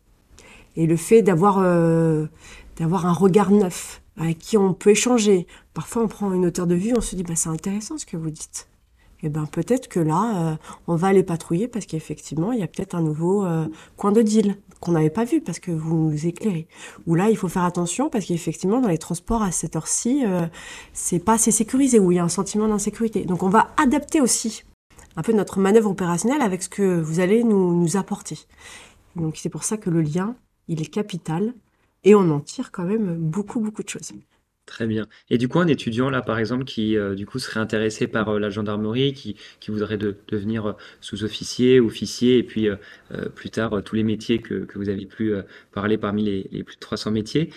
Et 0.75 0.87
le 0.87 0.97
fait 0.97 1.21
d'avoir 1.21 1.59
euh, 1.59 2.25
d'avoir 2.77 3.05
un 3.05 3.13
regard 3.13 3.51
neuf, 3.51 4.01
avec 4.17 4.39
qui 4.39 4.57
on 4.57 4.73
peut 4.73 4.91
échanger. 4.91 5.47
Parfois, 5.73 6.03
on 6.03 6.07
prend 6.07 6.33
une 6.33 6.45
hauteur 6.45 6.67
de 6.67 6.75
vue, 6.75 6.93
on 6.95 7.01
se 7.01 7.15
dit, 7.15 7.23
bah, 7.23 7.35
c'est 7.35 7.49
intéressant 7.49 7.97
ce 7.97 8.05
que 8.05 8.17
vous 8.17 8.31
dites. 8.31 8.67
Et 9.23 9.27
eh 9.27 9.29
ben 9.29 9.45
peut-être 9.45 9.87
que 9.87 9.99
là, 9.99 10.51
euh, 10.51 10.55
on 10.87 10.95
va 10.97 11.07
aller 11.07 11.23
patrouiller 11.23 11.69
parce 11.69 11.85
qu'effectivement, 11.85 12.51
il 12.51 12.59
y 12.59 12.63
a 12.63 12.67
peut-être 12.67 12.95
un 12.95 13.01
nouveau 13.01 13.45
euh, 13.45 13.65
coin 13.95 14.11
de 14.11 14.21
deal 14.21 14.57
qu'on 14.81 14.91
n'avait 14.91 15.09
pas 15.09 15.23
vu 15.23 15.39
parce 15.39 15.57
que 15.57 15.71
vous 15.71 15.95
nous 15.95 16.27
éclairez. 16.27 16.67
Ou 17.07 17.15
là, 17.15 17.29
il 17.29 17.37
faut 17.37 17.47
faire 17.47 17.63
attention 17.63 18.09
parce 18.09 18.25
qu'effectivement, 18.25 18.81
dans 18.81 18.89
les 18.89 18.97
transports 18.97 19.41
à 19.41 19.51
cette 19.51 19.77
heure-ci, 19.77 20.23
euh, 20.25 20.45
c'est 20.93 21.17
pas 21.17 21.33
assez 21.33 21.51
sécurisé 21.51 21.97
ou 21.97 22.11
il 22.11 22.15
y 22.15 22.19
a 22.19 22.23
un 22.23 22.29
sentiment 22.29 22.67
d'insécurité. 22.67 23.25
Donc, 23.25 23.41
on 23.41 23.49
va 23.49 23.73
adapter 23.77 24.19
aussi 24.19 24.63
un 25.15 25.21
peu 25.21 25.31
notre 25.31 25.59
manœuvre 25.59 25.89
opérationnelle 25.89 26.41
avec 26.41 26.61
ce 26.61 26.69
que 26.69 26.99
vous 26.99 27.21
allez 27.21 27.45
nous, 27.45 27.73
nous 27.73 27.97
apporter. 27.97 28.37
Donc, 29.15 29.37
c'est 29.37 29.49
pour 29.49 29.63
ça 29.63 29.77
que 29.77 29.89
le 29.89 30.01
lien, 30.01 30.35
il 30.67 30.81
est 30.81 30.85
capital 30.93 31.53
et 32.05 32.15
on 32.15 32.29
en 32.31 32.39
tire 32.39 32.71
quand 32.71 32.85
même 32.85 33.15
beaucoup, 33.15 33.59
beaucoup 33.59 33.83
de 33.83 33.89
choses. 33.89 34.13
Très 34.65 34.87
bien. 34.87 35.05
Et 35.29 35.37
du 35.37 35.47
coup, 35.47 35.59
un 35.59 35.67
étudiant 35.67 36.09
là, 36.09 36.23
par 36.23 36.39
exemple, 36.39 36.63
qui 36.65 36.97
euh, 36.97 37.13
du 37.13 37.27
coup 37.27 37.37
serait 37.37 37.59
intéressé 37.59 38.07
par 38.07 38.29
euh, 38.29 38.39
la 38.39 38.49
gendarmerie, 38.49 39.13
qui, 39.13 39.35
qui 39.59 39.69
voudrait 39.69 39.97
devenir 39.97 40.65
euh, 40.65 40.73
sous-officier, 41.01 41.79
officier, 41.79 42.37
et 42.39 42.43
puis 42.43 42.67
plus 43.35 43.49
tard 43.51 43.83
tous 43.83 43.95
les 43.95 44.03
métiers 44.03 44.39
que, 44.39 44.65
que 44.65 44.79
vous 44.79 44.89
avez 44.89 45.05
pu 45.05 45.33
parler 45.71 45.97
parmi 45.97 46.23
les, 46.23 46.49
les, 46.51 46.63
plus 46.63 46.75
de 46.75 46.79
300 46.79 47.11
métiers. 47.11 47.51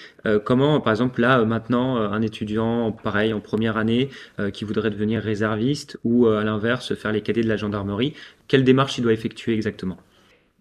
comment, 0.44 0.80
par 0.80 0.92
exemple, 0.92 1.20
là 1.20 1.44
maintenant, 1.44 1.96
un 1.96 2.22
étudiant, 2.22 2.92
pareil, 2.92 3.32
en 3.32 3.40
première 3.40 3.76
année, 3.76 4.10
qui 4.52 4.64
voudrait 4.64 4.90
devenir 4.90 5.22
réserviste, 5.22 5.98
ou 6.04 6.26
à 6.26 6.44
l'inverse, 6.44 6.94
faire 6.94 7.12
les 7.12 7.22
cadets 7.22 7.42
de 7.42 7.48
la 7.48 7.56
gendarmerie, 7.56 8.14
quelle 8.46 8.64
démarche 8.64 8.98
il 8.98 9.02
doit 9.02 9.12
effectuer 9.12 9.54
exactement? 9.54 9.98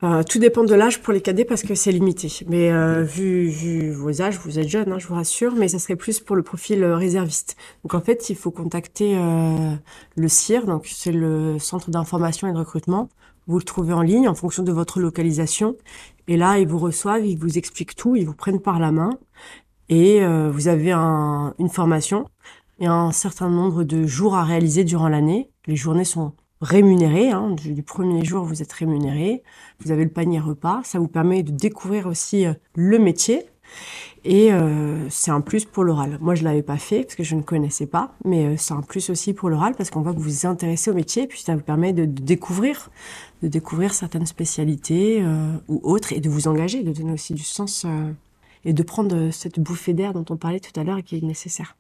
Euh, 0.04 0.22
tout 0.22 0.38
dépend 0.38 0.64
de 0.64 0.76
l'âge 0.76 1.02
pour 1.02 1.12
les 1.12 1.22
cadets 1.22 1.46
parce 1.46 1.64
que 1.64 1.74
c'est 1.74 1.92
limité. 1.92 2.32
Mais 2.48 2.72
euh, 2.72 3.02
vu, 3.02 3.48
vu, 3.50 3.92
vos 3.92 4.22
âges, 4.22 4.38
vous 4.38 4.60
êtes 4.60 4.68
jeune, 4.68 4.92
hein, 4.92 5.00
je 5.00 5.08
vous 5.08 5.16
rassure, 5.16 5.56
mais 5.56 5.68
ça 5.68 5.80
serait 5.80 5.96
plus 5.96 6.20
pour 6.20 6.36
le 6.36 6.44
profil 6.44 6.84
euh, 6.84 6.96
réserviste. 6.96 7.56
Donc 7.84 7.96
en 7.96 8.02
fait, 8.02 8.30
il 8.30 8.36
faut 8.36 8.52
contacter 8.52 9.18
euh, 9.18 9.74
le 10.16 10.28
CIR, 10.28 10.68
donc 10.68 10.86
c'est 10.86 11.12
le 11.12 11.58
Centre 11.58 11.90
d'information 11.90 12.48
et 12.48 12.54
de 12.54 12.58
recrutement. 12.58 13.10
Vous 13.48 13.58
le 13.58 13.64
trouvez 13.64 13.94
en 13.94 14.02
ligne 14.02 14.28
en 14.28 14.36
fonction 14.36 14.62
de 14.62 14.72
votre 14.72 15.00
localisation. 15.00 15.76
Et 16.28 16.38
là, 16.38 16.60
ils 16.60 16.68
vous 16.68 16.78
reçoivent, 16.78 17.26
ils 17.26 17.38
vous 17.38 17.58
expliquent 17.58 17.96
tout, 17.96 18.16
ils 18.16 18.26
vous 18.26 18.36
prennent 18.36 18.62
par 18.62 18.78
la 18.80 18.92
main. 18.92 19.18
Et 19.90 20.24
euh, 20.24 20.52
vous 20.52 20.68
avez 20.68 20.92
un, 20.92 21.56
une 21.58 21.70
formation 21.70 22.30
et 22.80 22.86
un 22.86 23.12
certain 23.12 23.50
nombre 23.50 23.84
de 23.84 24.06
jours 24.06 24.36
à 24.36 24.44
réaliser 24.44 24.84
durant 24.84 25.10
l'année. 25.10 25.50
Les 25.66 25.76
journées 25.76 26.04
sont 26.04 26.34
rémunéré. 26.62 27.32
Hein, 27.32 27.52
du, 27.52 27.84
premier 27.84 28.24
jour, 28.24 28.44
vous 28.44 28.62
êtes 28.62 28.72
rémunéré. 28.72 29.44
Vous 29.80 29.92
avez 29.92 30.04
le 30.04 30.10
panier 30.10 30.40
repas. 30.40 30.82
Ça 30.84 31.00
vous 31.00 31.08
permet 31.08 31.44
de 31.44 31.52
découvrir 31.52 32.08
aussi 32.08 32.46
euh, 32.46 32.54
le 32.76 33.00
métier. 33.00 33.44
Et 34.24 34.52
euh, 34.52 35.10
c'est 35.10 35.32
un 35.32 35.42
plus 35.42 35.66
pour 35.66 35.84
l'oral. 35.84 36.18
Moi, 36.22 36.36
je 36.36 36.44
l'avais 36.44 36.64
pas 36.64 36.78
fait 36.78 37.04
parce 37.04 37.16
que 37.16 37.24
je 37.24 37.36
ne 37.36 37.42
connaissais 37.42 37.86
pas, 37.86 38.14
mais 38.26 38.46
euh, 38.46 38.56
c'est 38.58 38.74
un 38.74 38.82
plus 38.82 39.10
aussi 39.10 39.34
pour 39.34 39.50
l'oral 39.50 39.76
parce 39.76 39.90
qu'on 39.90 40.02
voit 40.02 40.14
que 40.14 40.18
vous 40.18 40.24
vous 40.24 40.46
intéressez 40.46 40.90
au 40.90 40.94
métier, 40.94 41.28
puis 41.28 41.42
ça 41.42 41.56
vous 41.56 41.62
permet 41.62 41.94
de, 41.94 42.06
découvrir, 42.06 42.90
de 43.42 43.48
découvrir 43.48 43.94
certaines 43.94 44.26
spécialités 44.26 45.24
ou 45.68 45.80
autres, 45.84 46.14
et 46.14 46.20
de 46.20 46.30
vous 46.30 46.48
engager, 46.48 46.84
de 46.84 46.92
donner 46.92 47.14
aussi 47.14 47.34
du 47.34 47.44
sens 47.44 47.86
et 48.66 48.74
de 48.74 48.84
prendre 48.84 49.32
cette 49.32 49.60
bouffée 49.60 49.94
d'air 49.94 50.14
dont 50.14 50.26
on 50.30 50.38
parlait 50.38 50.60
tout 50.60 50.78
à 50.78 50.84
l'heure 50.84 50.98
et 50.98 51.04
qui 51.04 51.18
est 51.18 51.22
nécessaire. 51.22 51.76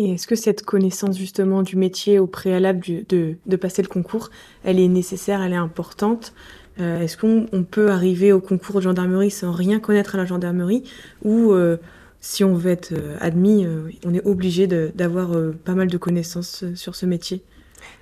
Et 0.00 0.12
est-ce 0.12 0.26
que 0.26 0.34
cette 0.34 0.64
connaissance 0.64 1.18
justement 1.18 1.62
du 1.62 1.76
métier 1.76 2.18
au 2.18 2.26
préalable 2.26 2.80
de, 3.06 3.56
passer 3.56 3.82
le 3.82 3.88
concours, 3.88 4.30
elle 4.64 4.80
est 4.80 4.88
nécessaire, 4.88 5.42
elle 5.42 5.52
est 5.52 5.56
importante 5.56 6.32
euh, 6.80 7.02
Est-ce 7.02 7.18
qu'on 7.18 7.64
peut 7.64 7.90
arriver 7.90 8.32
au 8.32 8.40
concours 8.40 8.76
de 8.76 8.80
gendarmerie 8.80 9.30
sans 9.30 9.52
rien 9.52 9.78
connaître 9.78 10.14
à 10.14 10.18
la 10.18 10.24
gendarmerie 10.24 10.84
Ou 11.22 11.52
euh, 11.52 11.76
si 12.22 12.44
on 12.44 12.54
veut 12.54 12.70
être 12.70 12.92
euh, 12.92 13.18
admis, 13.20 13.66
on 14.06 14.14
est 14.14 14.26
obligé 14.26 14.66
d'avoir 14.66 15.32
pas 15.66 15.74
mal 15.74 15.88
de 15.88 15.98
connaissances 15.98 16.64
sur 16.74 16.94
ce 16.94 17.04
métier? 17.04 17.42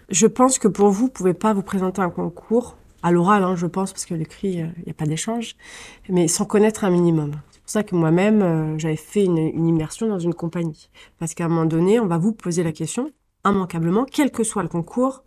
Je 0.08 0.28
pense 0.28 0.60
que 0.60 0.68
pour 0.68 0.90
vous, 0.90 1.06
vous 1.06 1.08
pouvez 1.08 1.34
pas 1.34 1.52
vous 1.52 1.62
présenter 1.62 2.00
un 2.00 2.10
concours 2.10 2.76
à 3.02 3.10
l'oral, 3.10 3.42
hein, 3.42 3.56
je 3.56 3.66
pense, 3.66 3.92
parce 3.92 4.06
que 4.06 4.14
l'écrit, 4.14 4.52
il 4.52 4.84
n'y 4.86 4.90
a 4.92 4.94
pas 4.96 5.06
d'échange, 5.06 5.56
mais 6.08 6.28
sans 6.28 6.44
connaître 6.44 6.84
un 6.84 6.90
minimum 6.90 7.32
pour 7.68 7.72
ça 7.74 7.82
que 7.82 7.94
moi-même, 7.94 8.40
euh, 8.40 8.78
j'avais 8.78 8.96
fait 8.96 9.24
une, 9.26 9.36
immersion 9.36 10.08
dans 10.08 10.18
une 10.18 10.32
compagnie. 10.32 10.88
Parce 11.18 11.34
qu'à 11.34 11.44
un 11.44 11.48
moment 11.48 11.66
donné, 11.66 12.00
on 12.00 12.06
va 12.06 12.16
vous 12.16 12.32
poser 12.32 12.62
la 12.62 12.72
question, 12.72 13.12
immanquablement, 13.44 14.06
quel 14.10 14.30
que 14.30 14.42
soit 14.42 14.62
le 14.62 14.70
concours, 14.70 15.22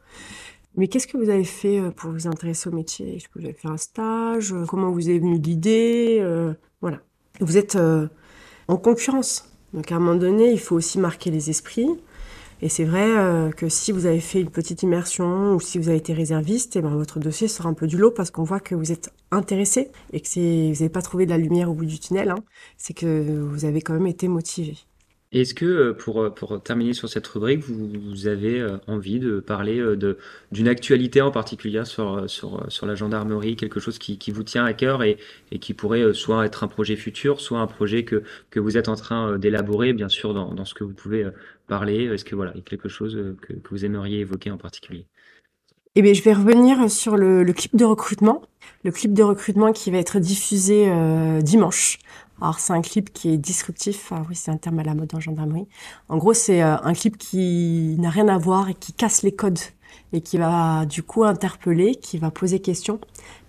mais 0.75 0.87
qu'est-ce 0.87 1.05
que 1.05 1.17
vous 1.17 1.29
avez 1.29 1.43
fait 1.43 1.79
euh, 1.79 1.91
pour 1.91 2.09
vous 2.09 2.25
intéresser 2.25 2.69
au 2.69 2.71
métier? 2.71 3.15
Est-ce 3.15 3.29
que 3.29 3.37
vous 3.37 3.45
avez 3.45 3.53
fait 3.53 3.67
un 3.67 3.77
stage? 3.77 4.55
Comment 4.67 4.89
vous 4.89 5.07
est 5.07 5.19
venue 5.19 5.37
l'idée? 5.37 6.17
Euh, 6.19 6.53
Voilà. 6.81 7.01
Vous 7.41 7.57
êtes 7.57 7.77
en 8.67 8.77
concurrence. 8.77 9.47
Donc 9.73 9.91
à 9.91 9.97
un 9.97 9.99
moment 9.99 10.15
donné, 10.15 10.51
il 10.51 10.59
faut 10.59 10.75
aussi 10.75 10.97
marquer 10.97 11.29
les 11.29 11.51
esprits. 11.51 11.89
Et 12.61 12.69
c'est 12.69 12.83
vrai 12.85 13.17
euh, 13.17 13.51
que 13.51 13.69
si 13.69 13.91
vous 13.91 14.05
avez 14.05 14.19
fait 14.19 14.39
une 14.39 14.51
petite 14.51 14.83
immersion 14.83 15.55
ou 15.55 15.59
si 15.59 15.79
vous 15.79 15.89
avez 15.89 15.97
été 15.97 16.13
réserviste, 16.13 16.75
et 16.75 16.79
eh 16.79 16.81
ben 16.81 16.95
votre 16.95 17.19
dossier 17.19 17.47
sera 17.47 17.69
un 17.69 17.73
peu 17.73 17.87
du 17.87 17.97
lot 17.97 18.11
parce 18.11 18.29
qu'on 18.29 18.43
voit 18.43 18.59
que 18.59 18.75
vous 18.75 18.91
êtes 18.91 19.11
intéressé 19.31 19.89
et 20.13 20.21
que 20.21 20.27
vous 20.27 20.73
n'avez 20.73 20.89
pas 20.89 21.01
trouvé 21.01 21.25
de 21.25 21.31
la 21.31 21.39
lumière 21.39 21.71
au 21.71 21.73
bout 21.73 21.85
du 21.85 21.99
tunnel. 21.99 22.29
Hein. 22.29 22.43
c'est 22.77 22.93
que 22.93 23.41
vous 23.41 23.65
avez 23.65 23.81
quand 23.81 23.93
même 23.93 24.07
été 24.07 24.27
motivé. 24.27 24.77
Est-ce 25.33 25.53
que, 25.53 25.65
euh, 25.65 25.93
pour, 25.93 26.21
euh, 26.21 26.29
pour 26.29 26.61
terminer 26.61 26.91
sur 26.93 27.07
cette 27.07 27.25
rubrique, 27.27 27.61
vous, 27.63 28.27
avez 28.27 28.59
euh, 28.59 28.77
envie 28.87 29.17
de 29.17 29.39
parler 29.39 29.81
d'une 30.51 30.67
actualité 30.67 31.21
en 31.21 31.31
particulier 31.31 31.85
sur, 31.85 32.27
la 32.83 32.95
gendarmerie, 32.95 33.55
quelque 33.55 33.79
chose 33.79 33.97
qui, 33.97 34.31
vous 34.31 34.43
tient 34.43 34.65
à 34.65 34.73
cœur 34.73 35.03
et, 35.03 35.17
qui 35.61 35.73
pourrait 35.73 36.13
soit 36.13 36.45
être 36.45 36.65
un 36.65 36.67
projet 36.67 36.97
futur, 36.97 37.39
soit 37.39 37.59
un 37.59 37.67
projet 37.67 38.03
que, 38.03 38.23
vous 38.59 38.77
êtes 38.77 38.89
en 38.89 38.95
train 38.95 39.37
d'élaborer, 39.37 39.93
bien 39.93 40.09
sûr, 40.09 40.33
dans, 40.33 40.65
ce 40.65 40.73
que 40.73 40.83
vous 40.83 40.93
pouvez 40.93 41.25
parler? 41.67 42.05
Est-ce 42.13 42.25
que 42.25 42.35
voilà, 42.35 42.51
il 42.53 42.57
y 42.57 42.61
a 42.61 42.63
quelque 42.63 42.89
chose 42.89 43.17
que, 43.41 43.53
vous 43.69 43.85
aimeriez 43.85 44.19
évoquer 44.19 44.51
en 44.51 44.57
particulier? 44.57 45.05
Eh 45.95 46.01
bien, 46.01 46.13
je 46.13 46.23
vais 46.23 46.33
revenir 46.33 46.89
sur 46.89 47.15
le, 47.15 47.45
clip 47.53 47.75
de 47.77 47.85
recrutement. 47.85 48.41
Le 48.83 48.91
clip 48.91 49.13
de 49.13 49.23
recrutement 49.23 49.71
qui 49.71 49.91
va 49.91 49.97
être 49.97 50.19
diffusé 50.19 50.91
dimanche. 51.41 51.99
Alors, 52.41 52.59
c'est 52.59 52.73
un 52.73 52.81
clip 52.81 53.13
qui 53.13 53.29
est 53.29 53.37
disruptif. 53.37 54.11
Ah 54.11 54.23
oui, 54.27 54.35
c'est 54.35 54.49
un 54.49 54.57
terme 54.57 54.79
à 54.79 54.83
la 54.83 54.95
mode 54.95 55.13
en 55.13 55.19
gendarmerie. 55.19 55.67
En 56.09 56.17
gros, 56.17 56.33
c'est 56.33 56.63
euh, 56.63 56.75
un 56.81 56.93
clip 56.93 57.17
qui 57.17 57.95
n'a 57.99 58.09
rien 58.09 58.27
à 58.27 58.37
voir 58.39 58.67
et 58.69 58.73
qui 58.73 58.93
casse 58.93 59.21
les 59.21 59.31
codes 59.31 59.59
et 60.11 60.21
qui 60.21 60.37
va 60.37 60.85
du 60.85 61.03
coup 61.03 61.23
interpeller, 61.23 61.95
qui 61.95 62.17
va 62.17 62.31
poser 62.31 62.59
question. 62.59 62.99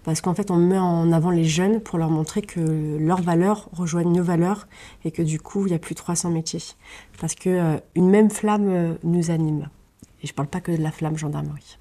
Parce 0.04 0.20
qu'en 0.20 0.34
fait, 0.34 0.50
on 0.50 0.56
met 0.56 0.78
en 0.78 1.10
avant 1.10 1.30
les 1.30 1.44
jeunes 1.44 1.80
pour 1.80 1.98
leur 1.98 2.10
montrer 2.10 2.42
que 2.42 2.98
leurs 2.98 3.22
valeurs 3.22 3.70
rejoignent 3.72 4.12
nos 4.12 4.24
valeurs 4.24 4.66
et 5.04 5.10
que 5.10 5.22
du 5.22 5.40
coup, 5.40 5.66
il 5.66 5.72
y 5.72 5.74
a 5.74 5.78
plus 5.78 5.94
de 5.94 6.00
300 6.00 6.30
métiers. 6.30 6.62
Parce 7.18 7.34
que 7.34 7.48
euh, 7.48 7.76
une 7.94 8.10
même 8.10 8.30
flamme 8.30 8.98
nous 9.04 9.30
anime. 9.30 9.70
Et 10.22 10.26
je 10.26 10.34
parle 10.34 10.48
pas 10.48 10.60
que 10.60 10.72
de 10.72 10.82
la 10.82 10.92
flamme 10.92 11.16
gendarmerie. 11.16 11.78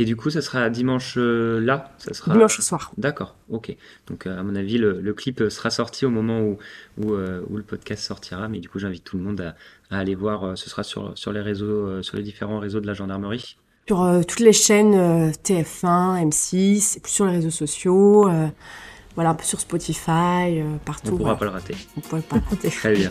Et 0.00 0.04
du 0.04 0.14
coup, 0.14 0.30
ça 0.30 0.40
sera 0.40 0.70
dimanche 0.70 1.14
euh, 1.18 1.58
là 1.58 1.92
ça 1.98 2.14
sera... 2.14 2.32
Dimanche 2.32 2.60
soir. 2.60 2.92
D'accord, 2.98 3.34
ok. 3.50 3.76
Donc, 4.06 4.26
euh, 4.26 4.38
à 4.38 4.44
mon 4.44 4.54
avis, 4.54 4.78
le, 4.78 5.12
clip 5.12 5.42
sera 5.50 5.70
sorti 5.70 6.06
au 6.06 6.10
moment 6.10 6.40
où, 6.40 6.56
où, 6.98 7.14
euh, 7.14 7.42
où, 7.50 7.56
le 7.56 7.64
podcast 7.64 8.04
sortira. 8.04 8.46
Mais 8.46 8.60
du 8.60 8.68
coup, 8.68 8.78
j'invite 8.78 9.02
tout 9.02 9.16
le 9.16 9.24
monde 9.24 9.40
à, 9.40 9.56
à, 9.90 9.98
aller 9.98 10.14
voir. 10.14 10.56
ce 10.56 10.70
sera 10.70 10.84
sur, 10.84 11.18
sur 11.18 11.32
les 11.32 11.40
réseaux, 11.40 12.00
sur 12.04 12.16
les 12.16 12.22
différents 12.22 12.60
réseaux 12.60 12.78
de 12.78 12.86
la 12.86 12.94
gendarmerie. 12.94 13.56
Sur 13.88 14.20
toutes 14.28 14.40
les 14.40 14.52
chaînes 14.52 15.32
TF1, 15.32 16.28
M6, 16.28 17.04
sur 17.04 17.26
les 17.26 17.32
réseaux 17.32 17.50
sociaux. 17.50 18.30
voilà, 19.16 19.30
un 19.30 19.34
peu 19.34 19.44
sur 19.44 19.58
Spotify, 19.58 20.62
partout. 20.84 21.08
On 21.08 21.12
ne 21.12 21.18
pourra 21.18 21.36
pas 21.36 21.46
le 21.46 21.50
rater. 21.50 21.74
On 21.96 22.00
ne 22.00 22.04
pourra 22.04 22.22
pas 22.22 22.36
le 22.36 22.42
rater. 22.50 22.70
Très 22.70 22.94
bien. 22.94 23.10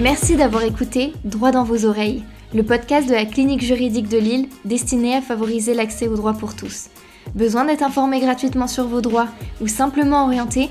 Merci 0.00 0.36
d'avoir 0.36 0.64
écouté 0.64 1.12
Droit 1.24 1.52
dans 1.52 1.64
vos 1.64 1.84
oreilles 1.84 2.24
le 2.54 2.62
podcast 2.62 3.08
de 3.08 3.14
la 3.14 3.24
clinique 3.24 3.62
juridique 3.62 4.08
de 4.08 4.18
Lille 4.18 4.48
destiné 4.64 5.16
à 5.16 5.22
favoriser 5.22 5.74
l'accès 5.74 6.06
au 6.08 6.16
droit 6.16 6.34
pour 6.34 6.54
tous. 6.54 6.90
Besoin 7.34 7.64
d'être 7.64 7.82
informé 7.82 8.20
gratuitement 8.20 8.68
sur 8.68 8.86
vos 8.86 9.00
droits 9.00 9.26
ou 9.60 9.66
simplement 9.66 10.24
orienté? 10.24 10.70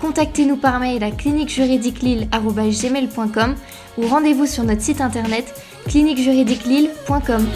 Contactez-nous 0.00 0.56
par 0.56 0.78
mail 0.78 1.02
à 1.02 1.10
cliniquejuridiquelille.com 1.10 3.54
ou 3.98 4.06
rendez-vous 4.06 4.46
sur 4.46 4.62
notre 4.64 4.82
site 4.82 5.00
internet 5.00 5.52
cliniquejuridiquelille.com. 5.88 7.46